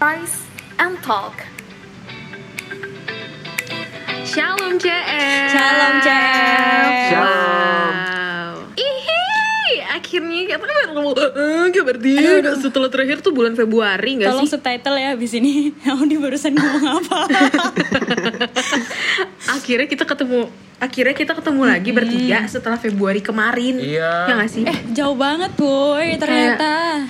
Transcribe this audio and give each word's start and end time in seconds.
Rise 0.00 0.48
and 0.80 0.96
Talk. 1.04 1.36
Shalom 4.24 4.80
CF. 4.80 5.44
Shalom, 5.52 5.94
CF. 6.00 6.92
Shalom. 7.12 7.92
Wow. 7.92 8.52
Ihi, 8.72 9.24
akhirnya 9.84 10.40
kita 10.48 10.64
ketemu 10.64 11.10
eh, 11.12 11.66
kabar 11.68 11.96
dia 12.00 12.22
setelah 12.56 12.88
terakhir 12.88 13.20
tuh 13.20 13.36
bulan 13.36 13.52
Februari 13.52 14.16
nggak 14.16 14.32
Tolong 14.32 14.48
sih? 14.48 14.56
subtitle 14.56 14.96
ya 14.96 15.12
abis 15.12 15.36
ini. 15.36 15.68
Audi 15.92 16.16
barusan 16.16 16.56
ngomong 16.56 16.84
apa? 17.04 17.20
akhirnya 19.60 19.84
kita 19.84 20.08
ketemu 20.08 20.48
akhirnya 20.80 21.12
kita 21.12 21.32
ketemu 21.36 21.62
lagi 21.68 21.90
bertiga 21.92 22.38
setelah 22.48 22.80
Februari 22.80 23.20
kemarin. 23.20 23.76
Iya. 23.76 24.32
Ya 24.32 24.32
nggak 24.32 24.48
sih? 24.48 24.64
eh 24.64 24.78
jauh 24.96 25.18
banget 25.18 25.52
boy 25.60 26.16
ternyata. 26.16 27.04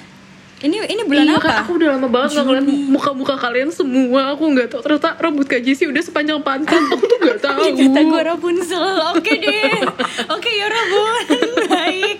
Ini 0.60 0.76
ini 0.92 1.02
bulan 1.08 1.24
iya, 1.24 1.40
apa? 1.40 1.48
Kak, 1.48 1.56
aku 1.64 1.80
udah 1.80 1.88
lama 1.96 2.08
banget 2.12 2.36
gak 2.36 2.44
ngeliat 2.44 2.68
muka-muka 2.92 3.34
kalian 3.40 3.72
semua 3.72 4.36
Aku 4.36 4.52
gak 4.52 4.68
tau, 4.68 4.84
ternyata 4.84 5.16
rambut 5.16 5.48
Kak 5.48 5.64
Jessy 5.64 5.88
udah 5.88 6.04
sepanjang 6.04 6.44
pantat 6.44 6.84
Aku 6.92 7.00
tuh 7.00 7.16
gak 7.16 7.40
tau 7.44 7.64
Kata 7.64 8.00
gue 8.04 8.22
Rapunzel. 8.28 8.86
Oke 9.16 9.32
deh. 9.40 9.72
Oke 10.36 10.50
ya 10.52 10.66
Rabun. 10.68 11.26
Baik. 11.72 12.18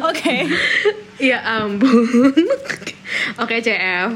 Oke. 0.00 0.36
Ya 1.20 1.38
ampun. 1.44 2.32
Oke 3.36 3.54
CF. 3.60 4.10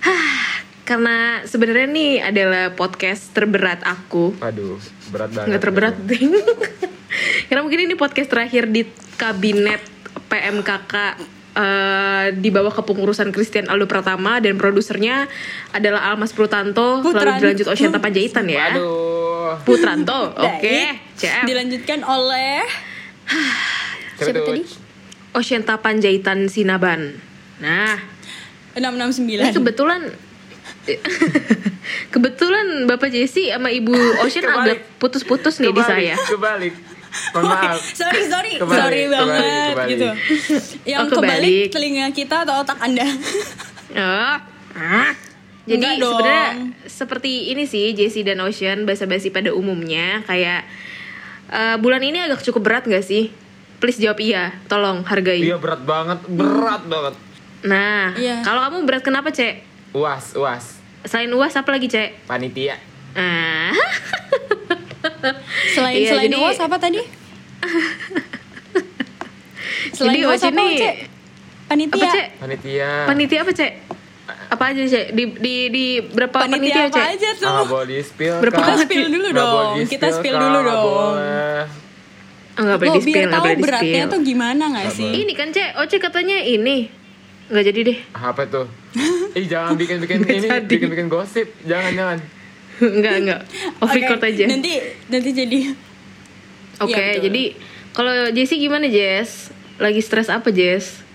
Hah, 0.00 0.64
Karena 0.88 1.44
sebenarnya 1.44 1.86
nih 1.92 2.12
adalah 2.24 2.64
podcast 2.72 3.36
terberat 3.36 3.84
aku. 3.84 4.32
Aduh, 4.40 4.80
berat 5.12 5.28
banget. 5.34 5.48
Nggak 5.52 5.62
terberat 5.62 5.96
ding. 6.08 6.32
Karena 7.52 7.60
mungkin 7.60 7.84
ini 7.84 7.94
podcast 7.98 8.32
terakhir 8.32 8.64
di 8.70 8.88
kabinet 9.20 9.82
PMKK 10.32 10.94
eh, 11.56 12.26
di 12.36 12.52
bawah 12.52 12.70
kepengurusan 12.70 13.32
Christian 13.32 13.66
Aldo 13.72 13.88
Pratama 13.88 14.38
dan 14.38 14.60
produsernya 14.60 15.24
adalah 15.72 16.12
Almas 16.12 16.36
Prutanto 16.36 17.00
lalu 17.00 17.10
Putranto. 17.10 17.40
dilanjut 17.42 17.66
Osyanta 17.72 17.98
Panjaitan 17.98 18.44
ya. 18.46 18.76
Aduh. 18.76 19.56
Putranto. 19.64 20.36
Oke, 20.52 20.92
Baik. 20.92 21.16
CF. 21.16 21.44
Dilanjutkan 21.48 22.00
oleh 22.04 22.60
Siapa 24.20 24.40
tadi? 24.44 24.62
Osyanta 25.36 25.80
Panjaitan 25.80 26.48
Sinaban. 26.48 27.20
Nah, 27.60 27.96
669. 28.76 29.40
Ini 29.40 29.52
kebetulan 29.52 30.00
kebetulan 32.14 32.86
Bapak 32.86 33.10
Jesse 33.10 33.50
sama 33.50 33.68
Ibu 33.74 33.94
Ocean 34.22 34.46
agak 34.46 34.86
putus-putus 35.02 35.58
nih 35.58 35.74
di 35.74 35.82
Kebalik, 35.82 35.90
saya. 35.90 36.14
Kebalik. 36.30 36.74
Mohon 37.32 37.44
maaf. 37.48 37.78
sorry 37.92 38.22
sorry 38.24 38.52
Kebalik, 38.56 38.78
sorry 38.78 39.02
banget 39.06 39.72
kebalik. 39.72 39.90
gitu 39.90 40.08
yang 40.84 41.00
Oh, 41.02 41.10
kebalik. 41.10 41.40
kebalik 41.40 41.66
telinga 41.70 42.06
kita 42.10 42.36
atau 42.42 42.54
otak 42.60 42.78
anda 42.78 43.06
Oh. 43.96 44.36
Ah. 44.74 45.12
Jadi 45.64 45.98
sebenarnya 45.98 46.46
seperti 46.84 47.50
ini 47.50 47.64
sih 47.64 47.90
Jesse 47.90 48.20
dan 48.20 48.38
Ocean 48.38 48.84
basa-basi 48.84 49.28
pada 49.28 49.50
umumnya 49.50 50.20
kayak 50.22 50.62
eh, 51.48 51.76
bulan 51.76 51.98
ini 52.00 52.20
agak 52.20 52.42
cukup 52.42 52.62
berat 52.62 52.84
gak 52.84 53.00
sih? 53.00 53.32
Please 53.76 53.96
jawab 53.96 54.18
iya, 54.18 54.56
tolong 54.66 55.02
hargai. 55.02 55.38
Iya 55.38 55.56
berat 55.56 55.82
banget, 55.82 56.22
berat 56.26 56.82
banget. 56.82 57.14
Nah, 57.62 58.14
Iya. 58.14 58.40
kalau 58.40 58.62
kamu 58.62 58.84
berat 58.84 59.02
kenapa, 59.02 59.28
Cek? 59.28 59.64
Uas, 59.90 60.32
uas. 60.32 60.80
Selain 61.02 61.28
UAS 61.28 61.52
apa 61.52 61.68
lagi, 61.68 61.86
Cek? 61.86 62.24
Panitia. 62.24 62.76
Ah. 63.12 63.72
selain 65.70 65.96
Iya, 65.96 66.08
selain 66.10 66.28
jadi- 66.28 66.42
uas 66.42 66.58
apa 66.58 66.76
tadi 66.76 67.00
selain 69.92 70.14
Jadi 70.14 70.20
uas 70.24 70.42
apa 70.42 70.62
cek 70.72 70.96
panitia 71.66 71.98
apa, 71.98 72.14
Cek? 72.14 72.26
Panitia. 72.38 72.90
Panitia 73.04 73.38
apa, 73.42 73.50
Cek? 73.52 73.72
Apa 74.46 74.64
aja, 74.70 74.82
Cek? 74.86 75.06
Di 75.10 75.24
di 75.34 75.54
di 75.66 75.84
berapa 75.98 76.30
panitia 76.36 76.54
panitia, 76.54 76.82
apa 76.84 76.94
Cek? 76.94 77.06
aja 77.12 77.28
tuh 77.34 77.50
Ah, 77.50 77.64
boleh 77.66 78.00
spill. 78.00 78.34
Berapa 78.38 78.54
kita 78.56 78.74
spill 78.78 79.06
dulu 79.08 79.26
Nggak 79.26 79.42
dong 79.42 79.74
kita 79.84 80.08
spill, 80.12 80.36
dulu 80.36 80.46
Nggak 80.56 80.70
dong 80.70 80.84
boleh. 80.84 81.62
Oh, 82.48 82.62
nggak 82.62 82.78
boleh 82.78 82.92
di 82.94 83.02
biar 83.04 83.26
tahu 83.28 83.42
boleh 83.42 83.52
di 83.52 83.62
beratnya 83.62 83.90
spill. 83.98 84.06
tuh 84.08 84.20
gimana 84.22 84.62
nggak 84.70 84.86
sih 84.90 85.10
Ini 85.18 85.32
kan, 85.34 85.48
Cek. 85.50 85.68
Oce 85.76 85.96
katanya 85.98 86.36
ini. 86.38 86.86
Nggak 87.46 87.64
jadi 87.66 87.80
deh. 87.84 87.98
Apa 88.12 88.42
tuh? 88.46 88.66
Ih 89.38 89.46
jangan 89.46 89.74
bikin-bikin 89.74 90.22
ini, 90.22 90.48
bikin-bikin 90.64 91.06
gosip. 91.08 91.50
Jangan, 91.62 91.90
jangan. 91.92 92.18
Enggak, 92.80 93.14
enggak. 93.22 93.40
Off 93.80 93.90
Oke, 93.90 94.00
record 94.02 94.20
aja. 94.24 94.44
nanti 94.48 94.72
nanti 95.08 95.30
jadi 95.32 95.58
Oke, 96.76 96.92
Iya, 96.92 97.16
betul. 97.16 97.22
jadi 97.30 97.42
kalau 97.96 98.14
Jessie 98.36 98.60
gimana, 98.60 98.84
Jess? 98.84 99.48
Lagi 99.80 100.00
stres 100.04 100.28
apa, 100.28 100.52
Jess? 100.52 101.06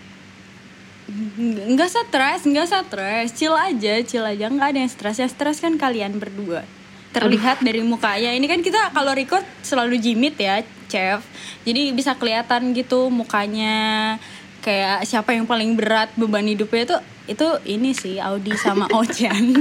nggak 1.11 1.89
stres 1.91 2.41
nggak 2.47 2.67
stres 2.71 3.35
chill 3.35 3.51
aja 3.51 3.99
chill 4.07 4.23
aja 4.23 4.47
nggak 4.47 4.67
ada 4.71 4.79
yang 4.79 4.91
stres 4.91 5.19
ya 5.19 5.27
stres 5.27 5.59
kan 5.59 5.75
kalian 5.75 6.15
berdua 6.15 6.63
terlihat 7.11 7.59
dari 7.59 7.83
mukanya 7.83 8.31
ini 8.31 8.47
kan 8.47 8.63
kita 8.63 8.95
kalau 8.95 9.11
record 9.11 9.43
selalu 9.59 9.99
jimit 9.99 10.39
ya 10.39 10.63
chef 10.87 11.19
jadi 11.67 11.91
bisa 11.91 12.15
kelihatan 12.15 12.71
gitu 12.71 13.11
mukanya 13.11 14.15
kayak 14.63 15.03
siapa 15.03 15.35
yang 15.35 15.43
paling 15.43 15.75
berat 15.75 16.07
beban 16.15 16.47
hidupnya 16.47 16.87
itu 16.87 16.97
itu 17.27 17.47
ini 17.67 17.91
sih 17.91 18.15
Audi 18.23 18.55
sama 18.55 18.87
Ocean 18.95 19.51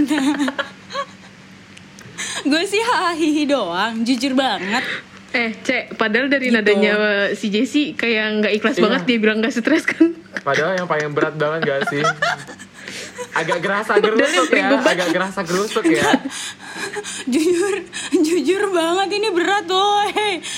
gue 2.50 2.62
sih 2.65 2.83
hahihi 2.83 3.47
doang 3.47 4.03
jujur 4.03 4.34
banget 4.34 4.83
Eh, 5.31 5.55
Cek, 5.56 5.94
padahal 5.94 6.27
dari 6.27 6.50
Gitu. 6.50 6.59
nadanya 6.59 6.94
si 7.33 7.47
Jessie 7.49 7.94
kayak 7.94 8.43
nggak 8.43 8.53
ikhlas 8.53 8.75
Iya. 8.75 8.83
banget 8.83 9.03
dia 9.06 9.16
bilang 9.16 9.38
nggak 9.38 9.55
stres 9.55 9.87
kan? 9.87 10.11
Padahal 10.43 10.75
yang 10.75 10.91
paling 10.91 11.15
berat 11.15 11.38
banget 11.38 11.61
gak 11.65 11.81
sih? 11.87 12.03
Agak 13.31 13.63
gerasa 13.63 13.95
gerusuk 13.97 14.51
ya, 14.51 14.75
agak 14.75 15.09
gerasa 15.15 15.41
gerusuk 15.47 15.87
ya. 15.87 16.03
jujur 17.27 17.75
jujur 18.13 18.63
banget 18.71 19.09
ini 19.17 19.29
berat 19.31 19.65
boy 19.65 20.11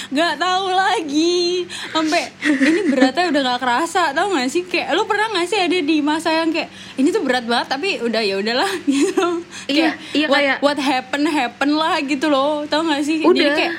nggak 0.09 0.35
tahu 0.37 0.67
lagi. 0.69 1.69
Sampai 1.93 2.33
ini 2.43 2.81
beratnya 2.89 3.29
udah 3.29 3.41
nggak 3.45 3.61
kerasa 3.61 4.03
tau 4.13 4.33
gak 4.33 4.49
sih? 4.49 4.65
Kayak 4.65 4.97
lu 4.97 5.05
pernah 5.05 5.29
nggak 5.31 5.47
sih 5.47 5.59
ada 5.61 5.79
di 5.79 5.97
masa 6.01 6.33
yang 6.33 6.49
kayak 6.49 6.73
ini 6.97 7.09
tuh 7.09 7.21
berat 7.21 7.45
banget 7.45 7.69
tapi 7.69 8.01
udah 8.01 8.23
ya 8.25 8.41
udahlah 8.41 8.73
gitu. 8.89 9.27
Iya, 9.69 9.93
iya, 10.13 10.27
what, 10.27 10.37
kayak- 10.41 10.61
what 10.61 10.79
happen 10.81 11.23
happen 11.25 11.71
lah 11.73 12.01
gitu 12.01 12.33
loh. 12.33 12.65
Tau 12.65 12.83
gak 12.83 13.05
sih? 13.05 13.21
Udah. 13.21 13.37
jadi 13.37 13.53
kayak 13.53 13.75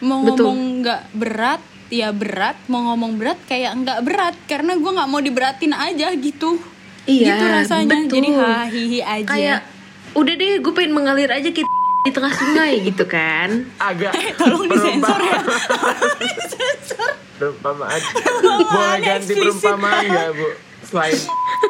mau 0.00 0.22
Betul. 0.22 0.54
ngomong 0.54 0.58
nggak 0.82 1.02
berat 1.18 1.62
ya 1.90 2.10
berat 2.10 2.56
mau 2.66 2.92
ngomong 2.92 3.18
berat 3.18 3.38
kayak 3.44 3.74
nggak 3.74 4.00
berat. 4.02 4.34
Karena 4.46 4.78
gue 4.78 4.90
nggak 4.92 5.10
mau 5.10 5.18
diberatin 5.18 5.74
aja 5.74 6.14
gitu 6.14 6.62
Iya, 7.04 7.26
gitu 7.28 7.44
rasanya 7.46 7.86
betul. 8.00 8.10
jadi 8.10 8.28
hahihi 8.32 9.00
aja 9.00 9.28
Kayak 9.28 9.58
udah 10.14 10.34
deh, 10.34 10.52
gue 10.58 10.72
pengen 10.72 10.92
mengalir 10.92 11.28
aja 11.28 11.48
ke 11.48 11.60
di 12.00 12.10
tengah 12.10 12.30
sungai 12.30 12.80
gitu 12.88 13.04
kan? 13.04 13.68
Agak 13.76 14.12
tolong 14.34 14.64
disensor 14.66 15.18
ya 15.18 15.40
Perumpamaan. 17.34 18.00
Boleh 18.44 18.98
ganti 19.00 19.32
perumpamaan 19.34 20.02
nggak 20.06 20.28
bu? 20.32 20.48
Selain 20.84 21.16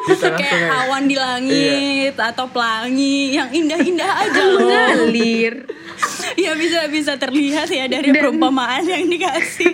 di 0.05 0.13
tengah 0.13 0.37
kayak 0.37 0.51
sungai. 0.51 0.79
awan 0.85 1.03
di 1.03 1.15
langit 1.15 2.13
atau 2.13 2.45
pelangi 2.47 3.33
yang 3.33 3.49
indah-indah 3.49 4.11
aja. 4.21 4.41
Mengalir. 4.53 5.53
ya 6.43 6.51
bisa 6.53 6.85
bisa 6.85 7.15
terlihat 7.15 7.65
ya 7.67 7.87
dari 7.87 8.11
Dan- 8.11 8.21
perumpamaan 8.21 8.83
yang 8.83 9.09
dikasih. 9.09 9.73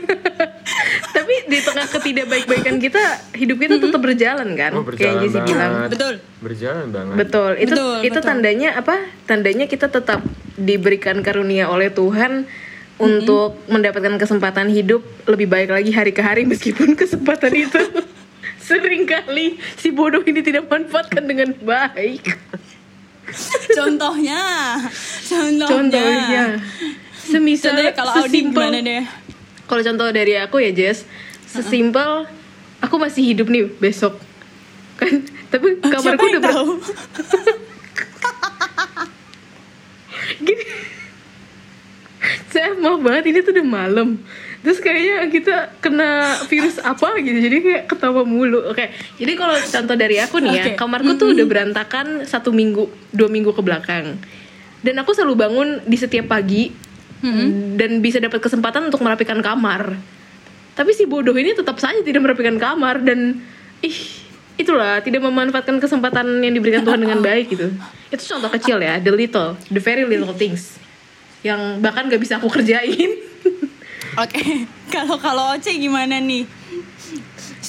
Tapi 1.22 1.36
di 1.46 1.60
tengah 1.62 1.86
ketidakbaik-baikan 1.86 2.82
kita, 2.82 3.04
hidup 3.38 3.58
kita 3.62 3.76
tetap 3.78 4.02
berjalan 4.02 4.50
kan? 4.58 4.72
Oh, 4.74 4.82
Kayak 4.82 4.90
berjalan 4.90 5.22
Jessie 5.22 5.42
bilang. 5.46 5.60
banget. 5.62 5.90
Betul. 5.94 6.14
Berjalan 6.42 6.86
banget. 6.90 7.16
Betul. 7.22 7.52
Itu 7.62 7.74
Betul, 7.78 7.94
itu 8.02 8.18
betul. 8.18 8.26
tandanya 8.26 8.70
apa? 8.74 8.96
Tandanya 9.30 9.66
kita 9.70 9.88
tetap 9.88 10.20
diberikan 10.58 11.22
karunia 11.22 11.70
oleh 11.70 11.94
Tuhan 11.94 12.50
untuk 12.98 13.58
mendapatkan 13.66 14.18
kesempatan 14.18 14.70
hidup 14.70 15.02
lebih 15.26 15.46
baik 15.46 15.70
lagi 15.74 15.90
hari 15.94 16.10
ke 16.10 16.22
hari 16.22 16.46
meskipun 16.46 16.94
kesempatan 16.94 17.54
itu 17.54 17.82
sering 18.68 19.06
kali 19.06 19.58
si 19.78 19.90
bodoh 19.90 20.22
ini 20.22 20.42
tidak 20.42 20.70
manfaatkan 20.70 21.26
dengan 21.26 21.54
baik. 21.62 22.26
Contohnya, 23.72 24.42
contohnya. 25.24 25.70
Contohnya, 25.72 26.44
semisal 27.16 27.72
Contohnya 27.72 27.94
kalau 27.96 28.12
Audi 28.20 28.40
gimana 28.44 28.78
deh? 28.84 29.04
Kalau 29.72 29.80
contoh 29.88 30.12
dari 30.12 30.36
aku 30.36 30.60
ya 30.60 30.76
Jess, 30.76 31.08
sesimpel 31.48 32.28
aku 32.84 32.96
masih 33.00 33.24
hidup 33.24 33.48
nih 33.48 33.72
besok. 33.80 34.20
Kan, 35.00 35.24
tapi 35.52 35.80
kamarku 35.80 36.04
Siapa 36.04 36.24
yang 36.28 36.36
udah 36.36 36.44
ber- 36.44 36.52
tahu? 36.52 36.72
gini. 40.46 40.64
Saya 42.52 42.76
maaf 42.76 43.00
banget 43.00 43.24
ini 43.32 43.40
tuh 43.40 43.56
udah 43.56 43.64
malam. 43.64 44.20
Terus 44.62 44.78
kayaknya 44.78 45.26
kita 45.32 45.56
kena 45.82 46.38
virus 46.46 46.78
apa 46.78 47.18
gitu 47.18 47.34
jadi 47.34 47.58
kayak 47.64 47.84
ketawa 47.90 48.22
mulu. 48.22 48.62
Oke 48.70 48.94
jadi 49.18 49.34
kalau 49.34 49.58
contoh 49.58 49.96
dari 49.98 50.22
aku 50.22 50.38
nih 50.38 50.52
ya 50.54 50.64
Oke. 50.70 50.78
kamarku 50.78 51.18
tuh 51.18 51.34
udah 51.34 51.46
berantakan 51.50 52.28
satu 52.30 52.54
minggu 52.54 52.86
dua 53.10 53.26
minggu 53.26 53.58
ke 53.58 53.62
belakang 53.66 54.22
dan 54.86 54.96
aku 55.02 55.18
selalu 55.18 55.34
bangun 55.34 55.70
di 55.90 55.98
setiap 55.98 56.30
pagi 56.30 56.70
dan 57.78 58.02
bisa 58.02 58.18
dapat 58.18 58.42
kesempatan 58.42 58.90
untuk 58.90 59.02
merapikan 59.06 59.40
kamar. 59.40 59.96
Tapi 60.74 60.92
si 60.96 61.06
bodoh 61.06 61.36
ini 61.36 61.54
tetap 61.54 61.78
saja 61.78 62.02
tidak 62.02 62.26
merapikan 62.26 62.58
kamar 62.58 63.04
dan 63.04 63.38
ih 63.86 64.00
itulah 64.58 65.02
tidak 65.02 65.22
memanfaatkan 65.26 65.82
kesempatan 65.82 66.42
yang 66.42 66.54
diberikan 66.54 66.86
Tuhan 66.86 67.02
dengan 67.02 67.20
baik 67.22 67.54
gitu. 67.54 67.74
Itu 68.10 68.24
contoh 68.38 68.50
kecil 68.54 68.78
ya 68.82 69.02
the 69.02 69.14
little 69.14 69.58
the 69.70 69.82
very 69.82 70.06
little 70.06 70.34
things 70.34 70.82
yang 71.42 71.82
bahkan 71.82 72.06
gak 72.10 72.22
bisa 72.22 72.38
aku 72.38 72.50
kerjain. 72.50 73.18
Oke, 74.20 74.68
kalau 74.94 75.18
kalau 75.18 75.58
Oce 75.58 75.74
gimana 75.78 76.22
nih? 76.22 76.46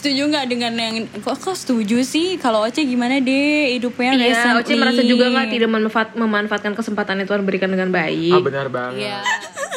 Setuju 0.02 0.34
nggak 0.34 0.46
dengan 0.50 0.74
yang 0.74 1.06
kok 1.22 1.38
kok 1.38 1.54
setuju 1.54 2.02
sih? 2.02 2.34
Kalau 2.34 2.66
Oce 2.66 2.82
gimana 2.82 3.22
deh 3.22 3.78
hidupnya 3.78 4.18
iya 4.18 4.34
recently? 4.34 4.58
Oce 4.58 4.72
merasa 4.74 5.02
juga 5.06 5.30
nggak 5.30 5.46
tidak 5.54 5.68
memanfaat, 5.70 6.08
memanfaatkan 6.18 6.74
kesempatan 6.74 7.22
yang 7.22 7.30
Tuhan 7.30 7.46
berikan 7.46 7.70
dengan 7.70 7.94
baik 7.94 8.34
Oh 8.34 8.42
benar 8.42 8.66
banget. 8.66 9.14
Iya. 9.14 9.22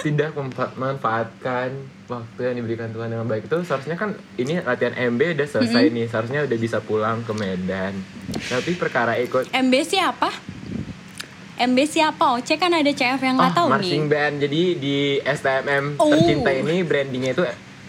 Tidak 0.01 0.33
memanfaatkan 0.33 1.69
waktu 2.09 2.39
yang 2.41 2.57
diberikan 2.57 2.89
Tuhan 2.89 3.13
dengan 3.13 3.29
baik 3.29 3.45
itu 3.45 3.57
seharusnya 3.69 4.01
kan 4.01 4.17
ini 4.41 4.65
latihan 4.65 4.97
MB 4.97 5.37
udah 5.37 5.45
selesai 5.45 5.93
nih, 5.93 6.09
seharusnya 6.09 6.41
udah 6.41 6.57
bisa 6.57 6.81
pulang 6.81 7.21
ke 7.21 7.33
Medan. 7.37 7.93
Tapi 8.49 8.73
perkara 8.81 9.21
ikut 9.21 9.53
MB 9.53 9.73
siapa? 9.85 10.33
MB 11.55 11.77
siapa? 11.85 12.33
Oce 12.33 12.57
kan 12.57 12.73
ada 12.73 12.89
CF 12.89 13.21
yang 13.21 13.37
nggak 13.37 13.53
oh, 13.53 13.57
tahu 13.61 13.67
marching 13.69 14.05
nih. 14.05 14.11
band. 14.11 14.35
Jadi 14.41 14.61
di 14.81 14.97
STMM 15.21 15.85
Oh. 16.01 16.09
tercinta 16.09 16.49
ini 16.49 16.81
brandingnya 16.81 17.31
itu 17.37 17.45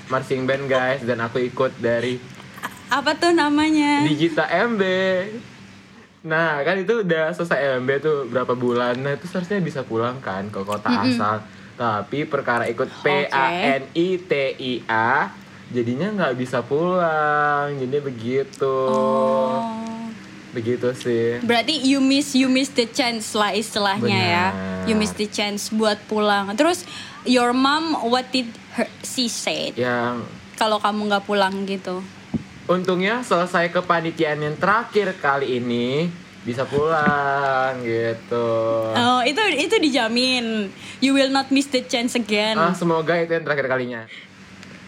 marching 0.06 0.46
band 0.46 0.70
guys 0.70 1.02
dan 1.02 1.18
aku 1.22 1.42
ikut 1.42 1.74
dari 1.78 2.18
Apa 2.86 3.18
tuh 3.18 3.34
namanya? 3.34 4.06
Digita 4.06 4.46
MB. 4.46 4.82
Nah 6.26 6.62
kan 6.62 6.78
itu 6.78 7.02
udah 7.02 7.34
selesai 7.34 7.82
MB 7.82 7.90
tuh 7.98 8.16
berapa 8.30 8.54
bulan. 8.54 8.94
Nah 8.98 9.18
itu 9.18 9.26
seharusnya 9.26 9.58
bisa 9.58 9.82
pulang 9.82 10.22
kan 10.22 10.46
ke 10.50 10.62
kota 10.62 11.06
asal. 11.06 11.42
Tapi 11.74 12.24
perkara 12.24 12.70
ikut 12.70 12.86
P 13.02 13.26
A 13.26 13.46
N 13.82 13.90
I 13.90 14.08
T 14.22 14.32
I 14.54 14.72
A 14.86 15.34
jadinya 15.70 16.14
nggak 16.14 16.34
bisa 16.38 16.62
pulang. 16.62 17.74
Jadi 17.74 17.98
begitu. 17.98 18.76
Oh. 18.86 19.66
Begitu 20.54 20.88
sih. 20.96 21.42
Berarti 21.44 21.84
you 21.84 21.98
miss 21.98 22.32
you 22.32 22.48
miss 22.48 22.70
the 22.70 22.86
chance 22.86 23.34
lah 23.34 23.50
istilahnya 23.50 24.18
ya. 24.18 24.46
Benar. 24.54 24.86
You 24.86 24.94
miss 24.94 25.12
the 25.12 25.26
chance 25.26 25.74
buat 25.74 25.98
pulang. 26.06 26.54
Terus 26.54 26.86
your 27.26 27.50
mom 27.50 27.98
what 28.08 28.30
did 28.30 28.46
her, 28.76 28.86
she 29.00 29.26
said 29.26 29.72
Yang 29.74 30.28
kalau 30.56 30.76
kamu 30.78 31.08
nggak 31.08 31.24
pulang 31.24 31.64
gitu? 31.64 32.00
untungnya 32.66 33.22
selesai 33.22 33.70
kepanitiaan 33.70 34.42
yang 34.42 34.56
terakhir 34.58 35.14
kali 35.16 35.62
ini 35.62 36.10
bisa 36.42 36.62
pulang 36.62 37.78
gitu. 37.82 38.50
Oh, 38.90 39.22
itu 39.22 39.38
itu 39.54 39.74
dijamin. 39.78 40.70
You 40.98 41.14
will 41.14 41.30
not 41.30 41.50
miss 41.50 41.66
the 41.66 41.82
chance 41.82 42.14
again. 42.14 42.54
Ah, 42.54 42.70
semoga 42.70 43.18
itu 43.18 43.34
yang 43.34 43.42
terakhir 43.42 43.66
kalinya. 43.66 44.02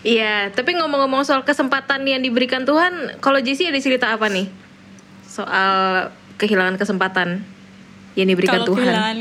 Iya, 0.03 0.55
tapi 0.55 0.79
ngomong-ngomong 0.79 1.27
soal 1.27 1.43
kesempatan 1.43 2.07
yang 2.07 2.23
diberikan 2.23 2.63
Tuhan, 2.63 3.19
kalau 3.19 3.43
Jesse 3.43 3.67
ada 3.67 3.79
cerita 3.83 4.15
apa 4.15 4.31
nih? 4.31 4.47
Soal 5.27 6.11
kehilangan 6.39 6.79
kesempatan 6.79 7.43
yang 8.15 8.27
diberikan 8.31 8.63
Kalau 8.63 8.75
Tuhan. 8.75 8.83
kehilangan 8.91 9.17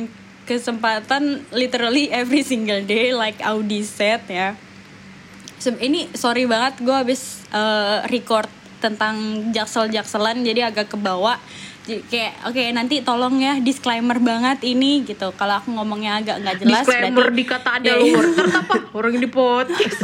kesempatan 0.48 1.24
literally 1.52 2.08
every 2.10 2.42
single 2.42 2.80
day 2.82 3.12
like 3.12 3.38
Audi 3.42 3.84
said 3.84 4.24
ya. 4.26 4.56
Se- 5.58 5.76
ini 5.78 6.08
sorry 6.14 6.48
banget 6.48 6.80
gue 6.80 6.96
habis 6.96 7.44
eh, 7.52 8.00
record 8.08 8.48
tentang 8.78 9.18
jaksel-jakselan 9.52 10.42
jadi 10.42 10.72
agak 10.72 10.90
kebawa. 10.90 11.36
Jadi 11.84 12.04
kayak 12.06 12.34
oke 12.46 12.64
nanti 12.72 13.00
tolong 13.00 13.40
ya 13.40 13.60
disclaimer 13.60 14.20
banget 14.20 14.64
ini 14.64 15.04
gitu. 15.04 15.32
Kalau 15.34 15.58
aku 15.58 15.72
ngomongnya 15.72 16.20
agak 16.20 16.36
nggak 16.42 16.56
jelas 16.62 16.84
Disclaimer 16.84 17.28
berarti- 17.28 17.38
dikata 17.38 17.70
ada 17.76 17.90
Iya, 17.90 17.96
luar. 18.02 18.26
Apa? 18.60 18.76
Orang 18.92 19.12
yang 19.14 19.24
di 19.24 19.32
podcast. 19.32 20.02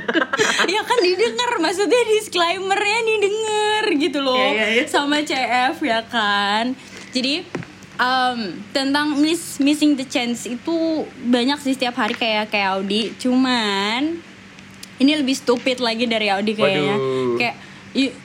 ya 0.70 0.82
kan 0.82 0.98
didengar 1.00 1.50
maksudnya 1.58 2.02
disclaimernya 2.08 2.98
didengar 3.04 3.84
gitu 3.92 4.18
loh 4.20 4.38
Iya, 4.38 4.50
iya, 4.50 4.66
iya. 4.78 4.84
sama 4.86 5.18
CF 5.20 5.76
ya 5.82 6.00
kan 6.04 6.74
jadi 7.10 7.42
um, 8.00 8.38
tentang 8.72 9.12
miss 9.14 9.60
missing 9.60 9.92
the 9.92 10.02
chance 10.02 10.48
itu 10.48 10.74
banyak 11.22 11.60
sih 11.60 11.76
setiap 11.76 11.94
hari 11.94 12.16
kayak 12.16 12.48
kayak 12.48 12.74
Audi. 12.74 13.12
Cuman 13.14 14.16
ini 14.96 15.12
lebih 15.14 15.32
stupid 15.32 15.78
lagi 15.78 16.04
dari 16.04 16.28
Audi 16.28 16.56
kayaknya. 16.56 16.96
Waduh. 16.96 17.36
kayak 17.36 17.56
i- 17.94 18.16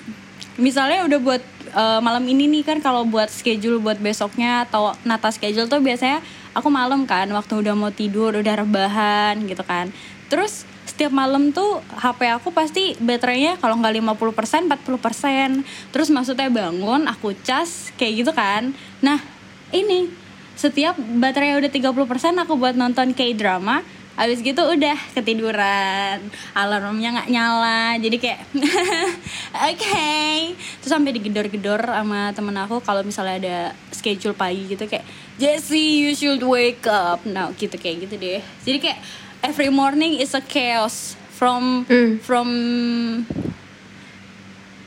misalnya 0.56 1.04
udah 1.04 1.19
buat 1.19 1.44
uh, 1.72 2.00
malam 2.00 2.24
ini 2.24 2.48
nih 2.50 2.63
kan 2.63 2.77
kalau 2.80 3.04
buat 3.04 3.27
schedule 3.27 3.77
buat 3.77 4.00
besoknya 4.00 4.63
atau 4.63 4.95
nata 5.04 5.27
schedule 5.30 5.68
tuh 5.68 5.80
biasanya 5.80 6.24
aku 6.51 6.71
malam 6.71 7.04
kan 7.04 7.28
waktu 7.28 7.60
udah 7.60 7.75
mau 7.75 7.92
tidur 7.92 8.31
udah 8.33 8.56
rebahan 8.57 9.44
gitu 9.44 9.62
kan. 9.62 9.92
Terus 10.25 10.63
setiap 10.86 11.12
malam 11.12 11.51
tuh 11.51 11.83
HP 11.92 12.31
aku 12.31 12.56
pasti 12.56 12.95
baterainya 12.98 13.60
kalau 13.60 13.75
nggak 13.75 14.00
50% 14.00 14.71
40% 14.71 15.92
terus 15.92 16.07
maksudnya 16.07 16.48
bangun 16.48 17.04
aku 17.06 17.36
cas 17.44 17.92
kayak 17.95 18.24
gitu 18.24 18.31
kan. 18.31 18.71
Nah 19.04 19.19
ini. 19.75 20.07
Setiap 20.56 20.95
baterai 20.95 21.60
udah 21.60 21.68
30% 21.68 21.92
aku 22.39 22.56
buat 22.56 22.80
nonton 22.80 23.12
K-drama. 23.12 23.83
Abis 24.16 24.39
gitu 24.39 24.63
udah 24.63 24.95
ketiduran. 25.12 26.24
Alarmnya 26.56 27.19
nggak 27.19 27.30
nyala 27.36 28.00
Jadi 28.00 28.16
kayak 28.16 28.48
Oke 29.75 30.56
Terus 30.56 30.88
sampai 30.88 31.12
digedor-gedor 31.12 31.83
sama 31.83 32.31
temen 32.31 32.56
aku 32.56 32.80
Kalau 32.80 33.04
misalnya 33.04 33.36
ada 33.44 33.57
schedule 33.92 34.31
pagi 34.31 34.72
gitu 34.72 34.88
Kayak 34.88 35.04
Jessie 35.36 36.07
you 36.07 36.16
should 36.16 36.39
wake 36.48 36.88
up 36.88 37.28
Nah 37.28 37.51
gitu 37.60 37.75
kayak 37.75 38.07
gitu 38.07 38.16
deh. 38.16 38.39
Jadi 38.63 38.78
kayak 38.80 39.00
Every 39.44 39.68
morning 39.68 40.16
is 40.24 40.31
a 40.31 40.39
chaos 40.39 41.19
From 41.36 41.83
Hmm. 41.92 42.24
From 42.24 42.50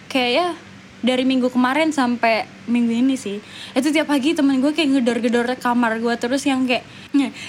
Kayak 0.09 0.33
ya 0.33 0.49
dari 0.99 1.23
minggu 1.23 1.49
kemarin 1.55 1.95
sampai 1.95 2.47
minggu 2.67 2.91
ini 2.91 3.15
sih. 3.15 3.39
Itu 3.75 3.95
tiap 3.95 4.11
pagi 4.11 4.35
temen 4.35 4.59
gue 4.59 4.75
kayak 4.75 4.99
ngedor-gedor 4.99 5.47
kamar 5.59 6.03
gue 6.03 6.15
terus 6.19 6.43
yang 6.45 6.67
kayak 6.67 6.83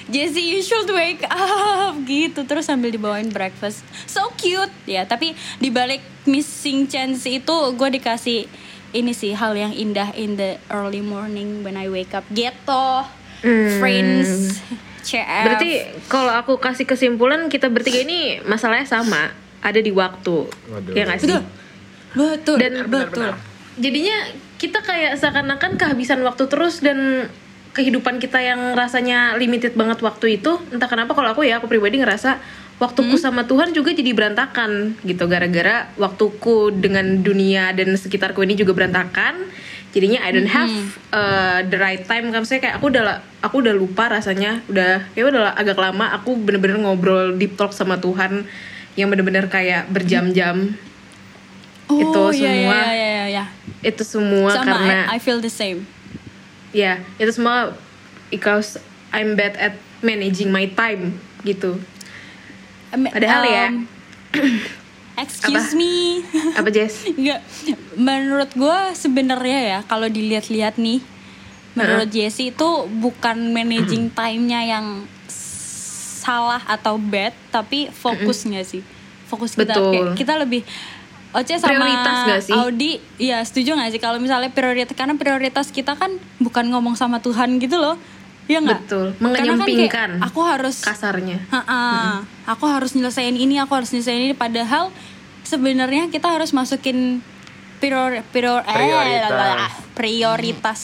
Jessie 0.07 0.55
you 0.55 0.61
should 0.61 0.89
wake 0.93 1.25
up 1.29 1.97
gitu 2.09 2.45
terus 2.45 2.69
sambil 2.69 2.93
dibawain 2.93 3.29
breakfast. 3.33 3.81
So 4.05 4.29
cute. 4.37 4.71
Ya 4.85 5.05
tapi 5.09 5.33
dibalik 5.57 6.01
missing 6.29 6.85
chance 6.85 7.25
itu 7.25 7.57
gue 7.73 7.89
dikasih 7.99 8.45
ini 8.89 9.13
sih 9.13 9.37
hal 9.37 9.53
yang 9.53 9.73
indah 9.73 10.13
in 10.17 10.37
the 10.37 10.57
early 10.69 11.01
morning 11.01 11.61
when 11.65 11.77
I 11.77 11.89
wake 11.89 12.13
up. 12.13 12.25
Gitu 12.29 12.85
Hmm. 13.39 13.79
friends. 13.79 14.59
CF 15.07 15.47
Berarti 15.47 15.71
kalau 16.11 16.35
aku 16.35 16.59
kasih 16.59 16.83
kesimpulan 16.83 17.47
kita 17.47 17.71
bertiga 17.71 18.03
ini 18.03 18.43
masalahnya 18.43 18.83
sama, 18.83 19.31
ada 19.63 19.79
di 19.79 19.95
waktu. 19.95 20.43
Waduh. 20.67 20.91
Ya 20.91 21.07
nggak 21.07 21.23
sih? 21.23 21.31
betul 21.31 21.58
betul. 22.13 22.57
Dan- 22.57 22.87
betul. 22.89 23.31
Jadinya 23.79 24.17
kita 24.59 24.83
kayak 24.83 25.15
seakan-akan 25.15 25.79
kehabisan 25.79 26.19
waktu 26.25 26.51
terus 26.51 26.83
dan 26.83 27.31
kehidupan 27.71 28.19
kita 28.19 28.41
yang 28.43 28.75
rasanya 28.75 29.37
limited 29.39 29.77
banget 29.77 30.03
waktu 30.03 30.41
itu, 30.41 30.59
entah 30.73 30.89
kenapa 30.89 31.15
kalau 31.15 31.31
aku 31.31 31.47
ya 31.47 31.61
aku 31.61 31.69
pribadi 31.69 32.01
ngerasa 32.01 32.41
waktuku 32.81 33.15
sama 33.15 33.45
Tuhan 33.45 33.71
juga 33.71 33.95
jadi 33.95 34.11
berantakan 34.11 34.99
gitu. 35.05 35.23
Gara-gara 35.29 35.87
waktuku 35.95 36.75
dengan 36.75 37.23
dunia 37.23 37.71
dan 37.71 37.95
sekitarku 37.95 38.43
ini 38.43 38.57
juga 38.59 38.75
berantakan. 38.75 39.47
Jadinya 39.89 40.21
I 40.21 40.29
don't 40.29 40.49
have 40.49 40.69
uh, 41.09 41.59
the 41.65 41.77
right 41.79 42.03
time. 42.03 42.29
Kan 42.29 42.43
saya 42.43 42.59
kayak 42.59 42.77
aku 42.81 42.91
udah 42.91 43.21
aku 43.41 43.63
udah 43.63 43.73
lupa 43.73 44.11
rasanya, 44.11 44.61
udah 44.67 45.07
ya 45.15 45.23
udah 45.29 45.55
agak 45.55 45.79
lama 45.79 46.13
aku 46.13 46.35
bener-bener 46.35 46.77
ngobrol 46.77 47.37
deep 47.37 47.55
talk 47.55 47.71
sama 47.71 47.97
Tuhan 47.97 48.43
yang 48.97 49.07
bener-bener 49.07 49.47
kayak 49.47 49.87
berjam-jam 49.93 50.75
oh, 51.89 52.29
iya, 52.29 52.53
semua. 52.53 52.77
iya, 52.93 52.93
iya, 52.93 53.23
iya. 53.33 53.45
itu 53.81 54.03
semua 54.05 54.53
sama 54.53 54.77
karena 54.77 54.97
I, 55.09 55.17
I 55.17 55.19
feel 55.19 55.41
the 55.41 55.49
same. 55.49 55.89
Ya 56.69 57.01
itu 57.17 57.31
semua 57.33 57.73
because 58.29 58.77
I'm 59.09 59.33
bad 59.33 59.57
at 59.57 59.73
managing 60.05 60.53
my 60.53 60.69
time 60.69 61.17
gitu. 61.41 61.81
Padahal 62.93 63.43
ya. 63.45 63.65
um, 63.73 63.85
excuse 65.23 65.73
Apa? 65.73 65.77
me. 65.77 66.23
Apa 66.55 66.69
Jess? 66.71 67.05
Enggak, 67.19 67.41
menurut 67.97 68.51
gue 68.53 68.77
sebenarnya 68.95 69.59
ya 69.77 69.79
kalau 69.85 70.07
dilihat-lihat 70.07 70.79
nih, 70.81 71.03
menurut 71.75 72.09
Jessie 72.09 72.53
itu 72.53 72.69
bukan 73.01 73.53
managing 73.53 74.09
time-nya 74.17 74.65
yang 74.65 74.87
salah 76.19 76.61
atau 76.65 76.99
bad, 76.99 77.33
tapi 77.49 77.89
fokusnya 77.89 78.61
sih, 78.61 78.85
fokus 79.25 79.55
kita 79.55 79.73
Betul. 79.73 80.13
kita 80.13 80.37
lebih 80.37 80.61
Oce 81.29 81.61
sama 81.61 81.77
Prioritas 81.77 82.17
nggak 82.25 82.41
sih? 82.41 82.53
Audi, 82.57 82.91
ya 83.21 83.37
setuju 83.45 83.77
gak 83.77 83.93
sih 83.93 84.01
kalau 84.01 84.17
misalnya 84.17 84.49
prioritas 84.49 84.97
karena 84.97 85.13
prioritas 85.13 85.69
kita 85.69 85.93
kan 85.93 86.09
bukan 86.41 86.65
ngomong 86.73 86.97
sama 86.97 87.21
Tuhan 87.21 87.61
gitu 87.61 87.77
loh, 87.77 88.01
ya 88.49 88.57
nggak? 88.57 88.89
Betul, 88.89 89.13
Karena 89.13 89.29
kan 89.29 89.33
kayak, 89.37 89.45
mengenyampingkan. 89.61 90.09
aku 90.25 90.39
harus 90.41 90.81
kasarnya 90.81 91.37
Ha-ha. 91.53 92.25
Aku 92.49 92.65
harus 92.65 92.97
nyelesain 92.97 93.37
ini, 93.37 93.61
aku 93.61 93.77
harus 93.77 93.93
nyelesain 93.93 94.25
ini. 94.25 94.33
Padahal 94.33 94.89
sebenarnya 95.45 96.09
kita 96.09 96.33
harus 96.33 96.49
masukin 96.49 97.21
prior, 97.77 98.25
prior, 98.33 98.65
eh, 98.65 98.73
Prioritas. 98.73 99.29
lalala, 99.29 99.67
prioritas 99.93 100.79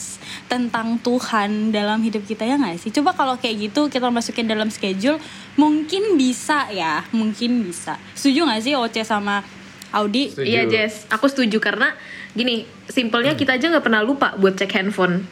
tentang 0.46 1.02
Tuhan 1.02 1.74
dalam 1.74 1.98
hidup 2.00 2.22
kita 2.22 2.46
ya 2.46 2.54
nggak 2.54 2.78
sih? 2.78 2.94
Coba 2.94 3.18
kalau 3.18 3.34
kayak 3.34 3.66
gitu 3.66 3.90
kita 3.90 4.14
masukin 4.14 4.46
dalam 4.46 4.70
schedule, 4.70 5.18
mungkin 5.58 6.14
bisa 6.14 6.70
ya, 6.70 7.02
mungkin 7.10 7.66
bisa. 7.66 7.98
Setuju 8.14 8.46
nggak 8.46 8.62
sih 8.62 8.78
Oce 8.78 9.02
sama 9.02 9.42
Audi 9.96 10.28
Setuju. 10.28 10.44
Iya 10.44 10.62
Jess, 10.68 11.08
aku 11.08 11.26
setuju 11.26 11.56
karena 11.56 11.96
gini, 12.32 12.62
simpelnya 12.86 13.32
Hmm. 13.32 13.40
kita 13.40 13.56
aja 13.56 13.66
nggak 13.72 13.84
pernah 13.84 14.04
lupa 14.04 14.36
buat 14.36 14.54
cek 14.54 14.68
handphone. 14.70 15.24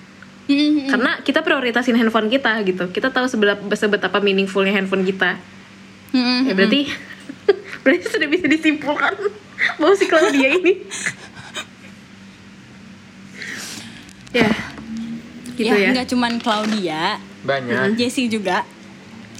Mm-mm. 0.44 0.88
Karena 0.88 1.20
kita 1.20 1.40
prioritasin 1.40 1.96
handphone 1.96 2.28
kita 2.28 2.60
gitu. 2.64 2.88
Kita 2.88 3.08
tahu 3.08 3.24
seberapa 3.24 3.60
seberapa 3.72 4.18
meaningfulnya 4.20 4.72
handphone 4.72 5.04
kita. 5.04 5.40
Mm-mm. 6.12 6.48
Ya 6.48 6.52
berarti 6.52 6.80
berarti 7.84 8.04
sudah 8.08 8.28
bisa 8.28 8.44
disimpulkan 8.44 9.12
bahwa 9.80 9.94
si 9.94 10.04
Claudia 10.04 10.48
ini 10.52 10.84
ya 14.34 14.50
gitu 15.54 15.70
ya, 15.70 15.78
ya. 15.78 15.90
nggak 15.94 16.08
cuman 16.10 16.32
Claudia 16.42 17.22
Banyak. 17.44 17.94
Jessie 17.94 18.26
juga 18.26 18.66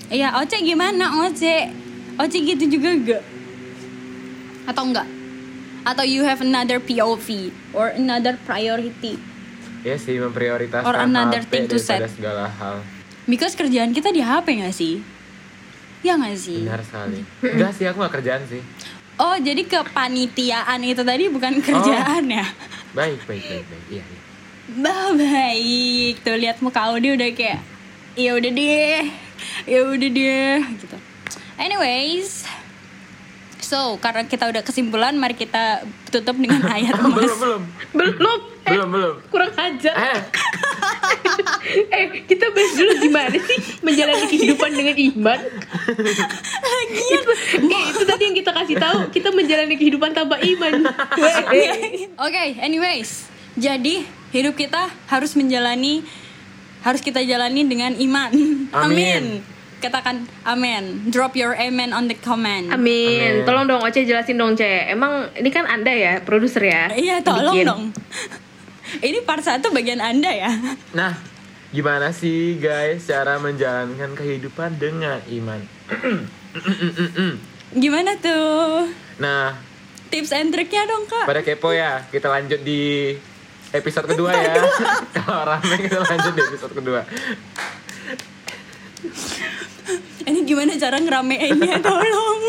Iya, 0.04 0.37
Oce 0.37 0.61
gimana 0.61 1.25
Oce? 1.25 1.73
Oce 2.21 2.38
gitu 2.38 2.69
juga 2.69 2.93
gak? 2.93 3.25
Atau 4.69 4.85
enggak? 4.87 5.09
Atau 5.84 6.02
you 6.02 6.24
have 6.24 6.40
another 6.40 6.80
POV 6.80 7.52
or 7.76 7.92
another 7.92 8.40
priority? 8.42 9.20
Ya 9.84 10.00
sih 10.00 10.16
memprioritaskan 10.16 10.88
Or 10.88 10.96
another 10.96 11.44
HP 11.44 11.50
thing 11.52 11.64
to 11.68 11.76
set. 11.76 12.00
segala 12.08 12.48
hal. 12.48 12.80
Because 13.28 13.52
kerjaan 13.52 13.92
kita 13.92 14.08
di 14.08 14.24
HP 14.24 14.64
gak 14.64 14.72
sih? 14.72 15.04
Ya 16.00 16.16
gak 16.16 16.40
sih? 16.40 16.64
Benar 16.64 16.80
sekali. 16.80 17.20
Enggak 17.40 17.72
sih 17.76 17.84
aku 17.84 18.00
gak 18.00 18.14
kerjaan 18.16 18.42
sih. 18.48 18.64
Oh, 19.14 19.36
jadi 19.36 19.60
kepanitiaan 19.62 20.80
itu 20.82 21.04
tadi 21.04 21.28
bukan 21.28 21.60
kerjaan 21.60 22.24
ya? 22.26 22.48
Baik, 22.96 23.20
baik, 23.28 23.44
baik, 23.44 23.64
baik. 23.68 23.84
Iya, 23.92 24.02
iya. 24.02 24.20
Bah, 24.80 25.12
baik. 25.12 26.24
Tuh 26.24 26.36
lihat 26.40 26.64
muka 26.64 26.80
Audi 26.88 27.12
udah 27.12 27.28
kayak 27.30 27.60
ya 28.16 28.32
udah 28.32 28.50
deh. 28.50 29.04
Ya 29.68 29.80
udah 29.84 30.10
deh 30.10 30.56
gitu. 30.80 30.96
Anyways, 31.54 32.48
so 33.64 33.97
karena 33.97 34.28
kita 34.28 34.44
udah 34.47 34.61
kesimpulan, 34.61 35.16
mari 35.16 35.33
kita 35.33 35.80
tutup 36.09 36.37
dengan 36.37 36.61
ayat 36.76 36.94
belum, 36.94 37.11
emas. 37.11 37.33
belum. 37.35 37.62
Belum. 37.92 38.40
Eh, 38.64 38.73
Belum, 38.73 38.88
belum. 38.88 39.14
kurang 39.28 39.52
ajar. 39.52 39.92
Eh, 39.92 40.21
eh, 41.97 42.04
kita 42.25 42.49
bahas 42.49 42.73
dulu 42.73 42.92
gimana 42.97 43.37
sih 43.37 43.59
menjalani 43.80 44.25
kehidupan 44.25 44.71
dengan 44.73 44.97
iman? 44.97 45.38
itu, 46.88 47.33
eh, 47.61 47.85
itu 47.92 48.04
tadi 48.04 48.23
yang 48.25 48.37
kita 48.37 48.50
kasih 48.52 48.76
tahu, 48.80 48.99
kita 49.12 49.28
menjalani 49.33 49.76
kehidupan 49.76 50.16
tanpa 50.16 50.40
iman. 50.40 50.73
Weh. 51.21 52.09
Oke, 52.16 52.44
anyways. 52.56 53.28
Jadi, 53.54 54.09
hidup 54.33 54.56
kita 54.56 54.88
harus 55.06 55.37
menjalani 55.37 56.00
harus 56.80 57.00
kita 57.00 57.21
jalani 57.21 57.64
dengan 57.64 57.92
iman. 57.97 58.33
Amin. 58.73 59.44
Katakan 59.84 60.24
amin. 60.48 61.12
Drop 61.12 61.36
your 61.36 61.52
amen 61.52 61.92
on 61.92 62.08
the 62.08 62.16
comment. 62.16 62.72
Amin. 62.72 63.20
Amin. 63.20 63.44
Tolong 63.44 63.68
dong 63.68 63.84
Oce 63.84 64.00
jelasin 64.00 64.40
dong 64.40 64.56
Ce. 64.56 64.88
Emang 64.88 65.28
ini 65.36 65.52
kan 65.52 65.68
Anda 65.68 65.92
ya, 65.92 66.24
produser 66.24 66.64
ya? 66.64 66.88
Iya, 66.88 67.20
tolong 67.20 67.52
Bikin. 67.52 67.68
dong. 67.68 67.82
Ini 69.04 69.20
part 69.28 69.44
satu 69.44 69.68
bagian 69.76 70.00
Anda 70.00 70.32
ya. 70.32 70.48
nah, 70.96 71.12
gimana 71.68 72.16
sih 72.16 72.56
guys 72.56 73.04
cara 73.04 73.36
menjalankan 73.36 74.16
kehidupan 74.16 74.80
dengan 74.80 75.20
iman? 75.28 75.60
Gimana 77.74 78.14
tuh? 78.22 78.86
Nah, 79.18 79.58
Tips 80.08 80.30
and 80.30 80.54
triknya 80.54 80.86
dong, 80.86 81.10
Kak. 81.10 81.26
pada 81.26 81.42
kepo 81.42 81.74
ya, 81.74 82.06
kita 82.06 82.30
lanjut 82.30 82.62
di 82.62 83.10
episode 83.74 84.06
kedua 84.06 84.30
ya. 84.30 84.62
Kalau 85.10 85.42
rame 85.50 85.74
kita 85.82 85.98
lanjut 85.98 86.32
di 86.38 86.42
episode 86.54 86.72
kedua. 86.72 87.02
Ini 90.25 90.40
gimana 90.43 90.73
cara 90.75 90.97
ngerameinnya? 90.97 91.81
Tolong. 91.87 92.40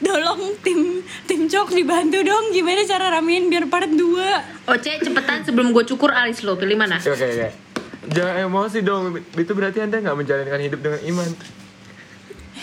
Tolong 0.00 0.40
tim 0.60 0.80
tim 1.24 1.44
Cok 1.44 1.72
dibantu 1.72 2.22
dong 2.22 2.50
gimana 2.50 2.80
cara 2.82 3.10
ramein 3.10 3.48
biar 3.48 3.66
part 3.66 3.88
2. 3.88 4.70
Oce 4.70 4.90
cepetan 4.98 5.42
sebelum 5.42 5.70
gue 5.70 5.84
cukur 5.84 6.10
alis 6.10 6.40
lo, 6.40 6.54
pilih 6.54 6.74
mana? 6.74 6.96
Oke, 6.96 7.10
oke. 7.10 7.48
Jangan 8.06 8.34
emosi 8.42 8.78
dong. 8.80 9.02
Itu 9.32 9.52
berarti 9.52 9.80
Anda 9.80 9.98
nggak 9.98 10.16
menjalankan 10.16 10.60
hidup 10.60 10.80
dengan 10.80 11.00
iman. 11.04 11.28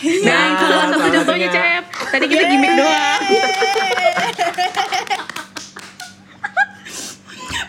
Nah, 0.01 0.43
itu 0.49 0.63
salah 0.65 0.87
satu 0.89 1.07
contohnya. 1.13 1.45
Cep. 1.47 1.83
Tadi 2.09 2.25
kita 2.25 2.43
gimmick 2.43 2.73
doang. 2.73 3.21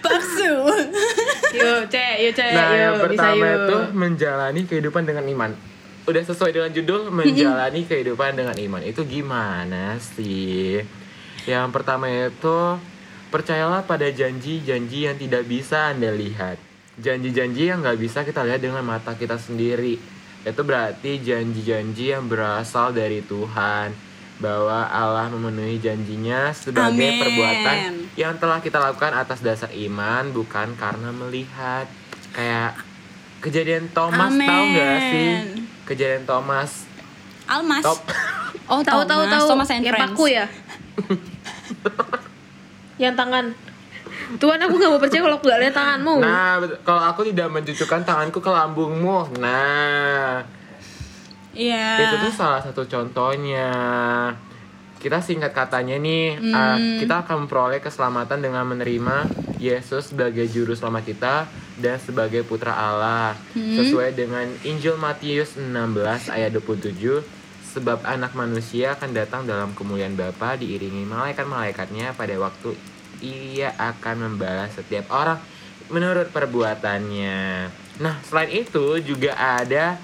Paksu. 0.02 0.52
Yuk, 1.52 1.81
Ce, 1.87 2.07
yuk 2.23 2.33
Ce, 2.33 2.47
Nah, 2.49 2.69
yuk, 2.71 2.81
yang 2.81 2.95
bisa 2.95 3.05
pertama 3.05 3.45
yuk. 3.45 3.61
itu 3.61 3.76
menjalani 3.93 4.61
kehidupan 4.64 5.02
dengan 5.05 5.25
iman. 5.29 5.50
Udah 6.02 6.23
sesuai 6.26 6.50
dengan 6.50 6.71
judul 6.75 7.14
menjalani 7.14 7.87
kehidupan 7.87 8.35
dengan 8.35 8.59
iman. 8.59 8.82
Itu 8.82 9.06
gimana 9.06 10.02
sih? 10.02 10.82
Yang 11.47 11.68
pertama 11.71 12.11
itu 12.11 12.59
percayalah 13.30 13.87
pada 13.87 14.11
janji-janji 14.11 15.06
yang 15.06 15.14
tidak 15.14 15.47
bisa 15.47 15.94
Anda 15.94 16.11
lihat. 16.11 16.59
Janji-janji 16.99 17.71
yang 17.71 17.87
nggak 17.87 18.02
bisa 18.02 18.26
kita 18.26 18.42
lihat 18.42 18.59
dengan 18.59 18.82
mata 18.82 19.14
kita 19.14 19.38
sendiri. 19.38 19.97
Itu 20.42 20.66
berarti 20.66 21.23
janji-janji 21.23 22.11
yang 22.11 22.26
berasal 22.26 22.90
dari 22.90 23.23
Tuhan 23.23 23.94
bahwa 24.42 24.90
Allah 24.90 25.30
memenuhi 25.30 25.78
janjinya 25.78 26.50
sebagai 26.50 26.99
Amin. 27.14 27.23
perbuatan 27.23 27.76
yang 28.18 28.35
telah 28.42 28.59
kita 28.59 28.82
lakukan 28.82 29.14
atas 29.14 29.38
dasar 29.38 29.71
iman 29.71 30.35
bukan 30.35 30.75
karena 30.75 31.14
melihat 31.14 31.87
kayak 32.35 32.75
kejadian 33.38 33.87
Thomas 33.94 34.35
Amin. 34.35 34.50
tahu 34.50 34.64
nggak 34.75 34.99
sih 35.14 35.62
kejadian 35.84 36.22
Thomas 36.22 36.86
Almas. 37.44 37.82
top 37.82 37.98
Oh, 38.64 38.80
Tahu 38.80 39.02
tahu 39.02 39.22
tahu. 39.26 39.44
Thomas 39.48 39.68
and 39.68 39.82
Yang 39.82 39.92
Friends. 39.92 40.12
paku 40.12 40.24
ya. 40.28 40.46
Yang 42.96 43.14
tangan. 43.16 43.44
Tuhan 44.32 44.58
aku 44.58 44.74
gak 44.74 44.88
mau 44.88 44.96
percaya 44.96 45.20
kalau 45.20 45.36
aku 45.36 45.46
gak 45.46 45.60
lihat 45.60 45.74
tanganmu. 45.74 46.14
nah 46.18 46.56
kalau 46.80 47.02
aku 47.02 47.20
tidak 47.26 47.48
mencucukkan 47.50 48.00
tanganku 48.02 48.38
ke 48.38 48.48
lambungmu 48.48 49.28
nah 49.36 50.40
Iya. 51.52 52.00
itu 52.00 52.16
tuh 52.18 52.32
salah 52.32 52.56
satu 52.58 52.86
contohnya 52.86 53.68
kita 54.96 55.20
singkat 55.20 55.52
katanya 55.52 55.98
nih 55.98 56.38
Hmm. 56.38 56.48
uh, 56.50 56.78
kita 56.96 57.14
akan 57.20 57.44
memperoleh 57.44 57.76
keselamatan 57.78 58.40
dengan 58.40 58.64
menerima 58.64 59.28
Yesus 59.58 60.08
sebagai 60.08 60.46
juru 60.46 60.72
selamat 60.72 61.02
kita 61.04 61.34
dan 61.81 61.97
sebagai 61.97 62.45
putra 62.45 62.73
Allah 62.73 63.38
Hmm. 63.57 63.76
sesuai 63.79 64.12
dengan 64.12 64.45
Injil 64.64 64.97
Matius 65.00 65.57
16 65.57 66.29
ayat 66.29 66.52
27 66.52 67.25
sebab 67.73 68.05
anak 68.05 68.37
manusia 68.37 68.93
akan 68.93 69.17
datang 69.17 69.49
dalam 69.49 69.73
kemuliaan 69.73 70.12
Bapa 70.12 70.61
diiringi 70.61 71.09
malaikat-malaikatnya 71.09 72.12
pada 72.12 72.37
waktu 72.37 72.76
ia 73.25 73.73
akan 73.79 74.29
membalas 74.29 74.76
setiap 74.76 75.09
orang 75.09 75.41
menurut 75.88 76.29
perbuatannya. 76.29 77.71
Nah, 78.00 78.14
selain 78.25 78.50
itu 78.52 79.00
juga 79.00 79.37
ada 79.37 79.97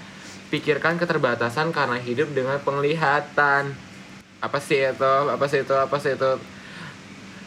pikirkan 0.49 0.97
keterbatasan 0.97 1.69
karena 1.69 2.01
hidup 2.01 2.33
dengan 2.33 2.57
penglihatan. 2.61 3.73
Apa 4.39 4.57
sih 4.57 4.81
itu? 4.81 5.13
Apa 5.29 5.45
sih 5.45 5.61
itu? 5.61 5.75
Apa 5.75 5.97
sih 6.01 6.17
itu? 6.17 6.31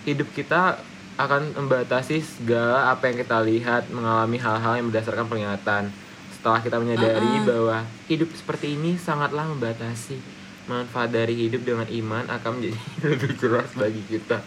Hidup 0.07 0.29
kita 0.35 0.79
akan 1.21 1.53
membatasi 1.57 2.25
segala 2.25 2.89
apa 2.89 3.13
yang 3.13 3.17
kita 3.21 3.39
lihat, 3.45 3.83
mengalami 3.93 4.39
hal-hal 4.41 4.81
yang 4.81 4.87
berdasarkan 4.89 5.29
penglihatan. 5.29 5.93
Setelah 6.33 6.61
kita 6.65 6.77
menyadari 6.81 7.29
Uh-uh. 7.39 7.47
bahwa 7.47 7.79
hidup 8.09 8.33
seperti 8.33 8.75
ini 8.75 8.97
sangatlah 8.97 9.47
membatasi, 9.47 10.19
manfaat 10.67 11.13
dari 11.13 11.37
hidup 11.37 11.63
dengan 11.63 11.87
iman 11.87 12.25
akan 12.27 12.51
menjadi 12.59 12.79
lebih 13.13 13.33
jelas 13.39 13.71
bagi 13.77 14.03
kita. 14.09 14.41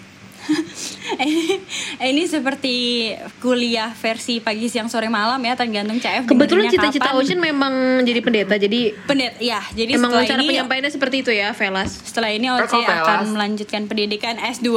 Eh, 1.16 2.12
ini 2.12 2.28
seperti 2.28 3.08
kuliah 3.40 3.94
versi 3.94 4.44
pagi 4.44 4.68
siang 4.68 4.92
sore 4.92 5.08
malam 5.08 5.40
ya 5.40 5.56
tergantung 5.56 5.96
CF 5.96 6.28
Kebetulan 6.28 6.68
cita-cita 6.68 7.14
kapan. 7.14 7.22
Ocean 7.24 7.40
memang 7.40 7.74
jadi 8.04 8.20
pendeta, 8.20 8.60
jadi 8.60 8.92
pendet 9.06 9.40
ya 9.40 9.64
jadi 9.72 9.96
emang 9.96 10.12
cara 10.12 10.42
ini 10.44 10.50
penyampaiannya 10.58 10.92
seperti 10.92 11.24
itu 11.24 11.32
ya, 11.32 11.56
Velas. 11.56 11.94
setelah 12.04 12.34
ini 12.34 12.52
Oce 12.52 12.68
kok 12.68 12.84
Velas? 12.84 13.06
akan 13.06 13.20
melanjutkan 13.32 13.82
pendidikan 13.88 14.36
S2 14.42 14.76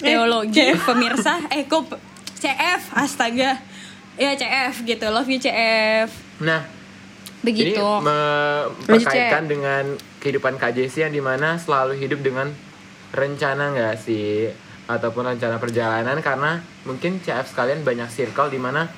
teologi. 0.00 0.72
Pemirsa 0.88 1.44
eh 1.52 1.68
kok 1.68 1.86
CF 2.40 2.96
astaga. 2.96 3.60
Ya 4.20 4.36
CF 4.36 4.84
gitu 4.84 5.06
love 5.08 5.28
you 5.32 5.40
CF 5.40 6.10
Nah, 6.40 6.64
begitu. 7.44 7.76
Ini 7.76 8.04
memperkaitkan 8.04 9.44
dengan 9.48 9.84
kehidupan 10.20 10.56
KJC 10.56 11.08
yang 11.08 11.14
di 11.14 11.20
mana 11.20 11.60
selalu 11.60 11.96
hidup 12.00 12.20
dengan 12.24 12.48
rencana 13.12 13.76
nggak 13.76 13.96
sih? 14.00 14.48
Ataupun 14.90 15.36
rencana 15.36 15.60
perjalanan 15.60 16.18
karena 16.18 16.58
mungkin 16.88 17.20
CF 17.22 17.52
sekalian 17.52 17.84
banyak 17.86 18.08
circle 18.10 18.50
di 18.50 18.58
mana 18.58 18.88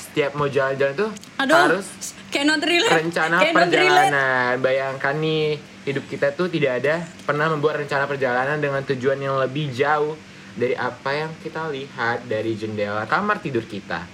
setiap 0.00 0.32
mau 0.32 0.48
jalan-jalan 0.48 0.96
tuh 0.96 1.10
aduh 1.36 1.76
harus 1.76 1.84
cannot 2.32 2.62
relate. 2.64 2.88
rencana 2.88 3.36
cannot 3.42 3.68
relate. 3.68 3.76
perjalanan. 3.76 4.52
Bayangkan 4.64 5.14
nih 5.20 5.60
hidup 5.84 6.04
kita 6.08 6.32
tuh 6.32 6.48
tidak 6.48 6.80
ada 6.80 7.04
pernah 7.26 7.52
membuat 7.52 7.84
rencana 7.84 8.08
perjalanan 8.08 8.60
dengan 8.60 8.80
tujuan 8.86 9.18
yang 9.20 9.36
lebih 9.36 9.72
jauh 9.74 10.16
dari 10.54 10.74
apa 10.74 11.10
yang 11.12 11.30
kita 11.38 11.68
lihat 11.68 12.24
dari 12.24 12.54
jendela 12.54 13.04
kamar 13.04 13.38
tidur 13.38 13.62
kita. 13.62 14.06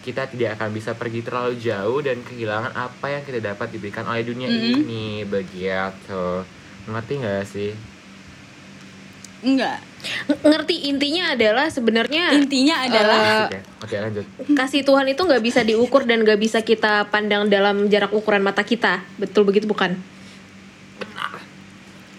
Kita 0.00 0.24
tidak 0.26 0.56
akan 0.56 0.72
bisa 0.72 0.96
pergi 0.96 1.20
terlalu 1.20 1.60
jauh 1.60 2.00
dan 2.00 2.20
kehilangan 2.20 2.72
apa 2.72 3.06
yang 3.10 3.22
kita 3.22 3.38
dapat 3.38 3.68
diberikan 3.68 4.08
oleh 4.08 4.24
dunia 4.24 4.48
Mm-mm. 4.48 4.80
ini. 4.80 5.06
Begitu. 5.22 6.24
Ngerti 6.88 7.12
nggak 7.16 7.44
sih? 7.44 7.72
enggak 9.40 9.80
Ng- 10.28 10.52
ngerti 10.52 10.92
intinya 10.92 11.32
adalah 11.32 11.72
sebenarnya 11.72 12.36
intinya 12.36 12.84
adalah 12.84 13.48
eh, 13.48 13.64
Oke, 13.80 13.88
oke 13.88 13.96
lanjut. 13.96 14.24
kasih 14.52 14.84
Tuhan 14.84 15.08
itu 15.08 15.16
nggak 15.16 15.40
bisa 15.40 15.60
diukur 15.64 16.04
dan 16.04 16.20
nggak 16.20 16.36
bisa 16.36 16.60
kita 16.60 17.08
pandang 17.08 17.48
dalam 17.48 17.88
jarak 17.88 18.12
ukuran 18.12 18.44
mata 18.44 18.60
kita 18.60 19.00
betul 19.16 19.48
begitu 19.48 19.64
bukan 19.64 19.96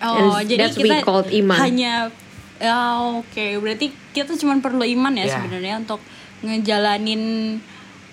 oh 0.01 0.33
and 0.37 0.49
jadi 0.49 0.65
that's 0.65 0.77
we 0.77 0.89
kita 0.89 1.05
called 1.05 1.29
iman. 1.29 1.59
hanya 1.61 2.09
ya 2.61 2.77
oke 3.17 3.45
berarti 3.57 3.89
kita 4.13 4.37
cuma 4.37 4.55
perlu 4.59 4.85
iman 4.85 5.11
ya 5.11 5.25
Ya. 5.25 5.33
sebenarnya 5.35 5.81
untuk 5.81 5.97
ngejalanin 6.41 7.57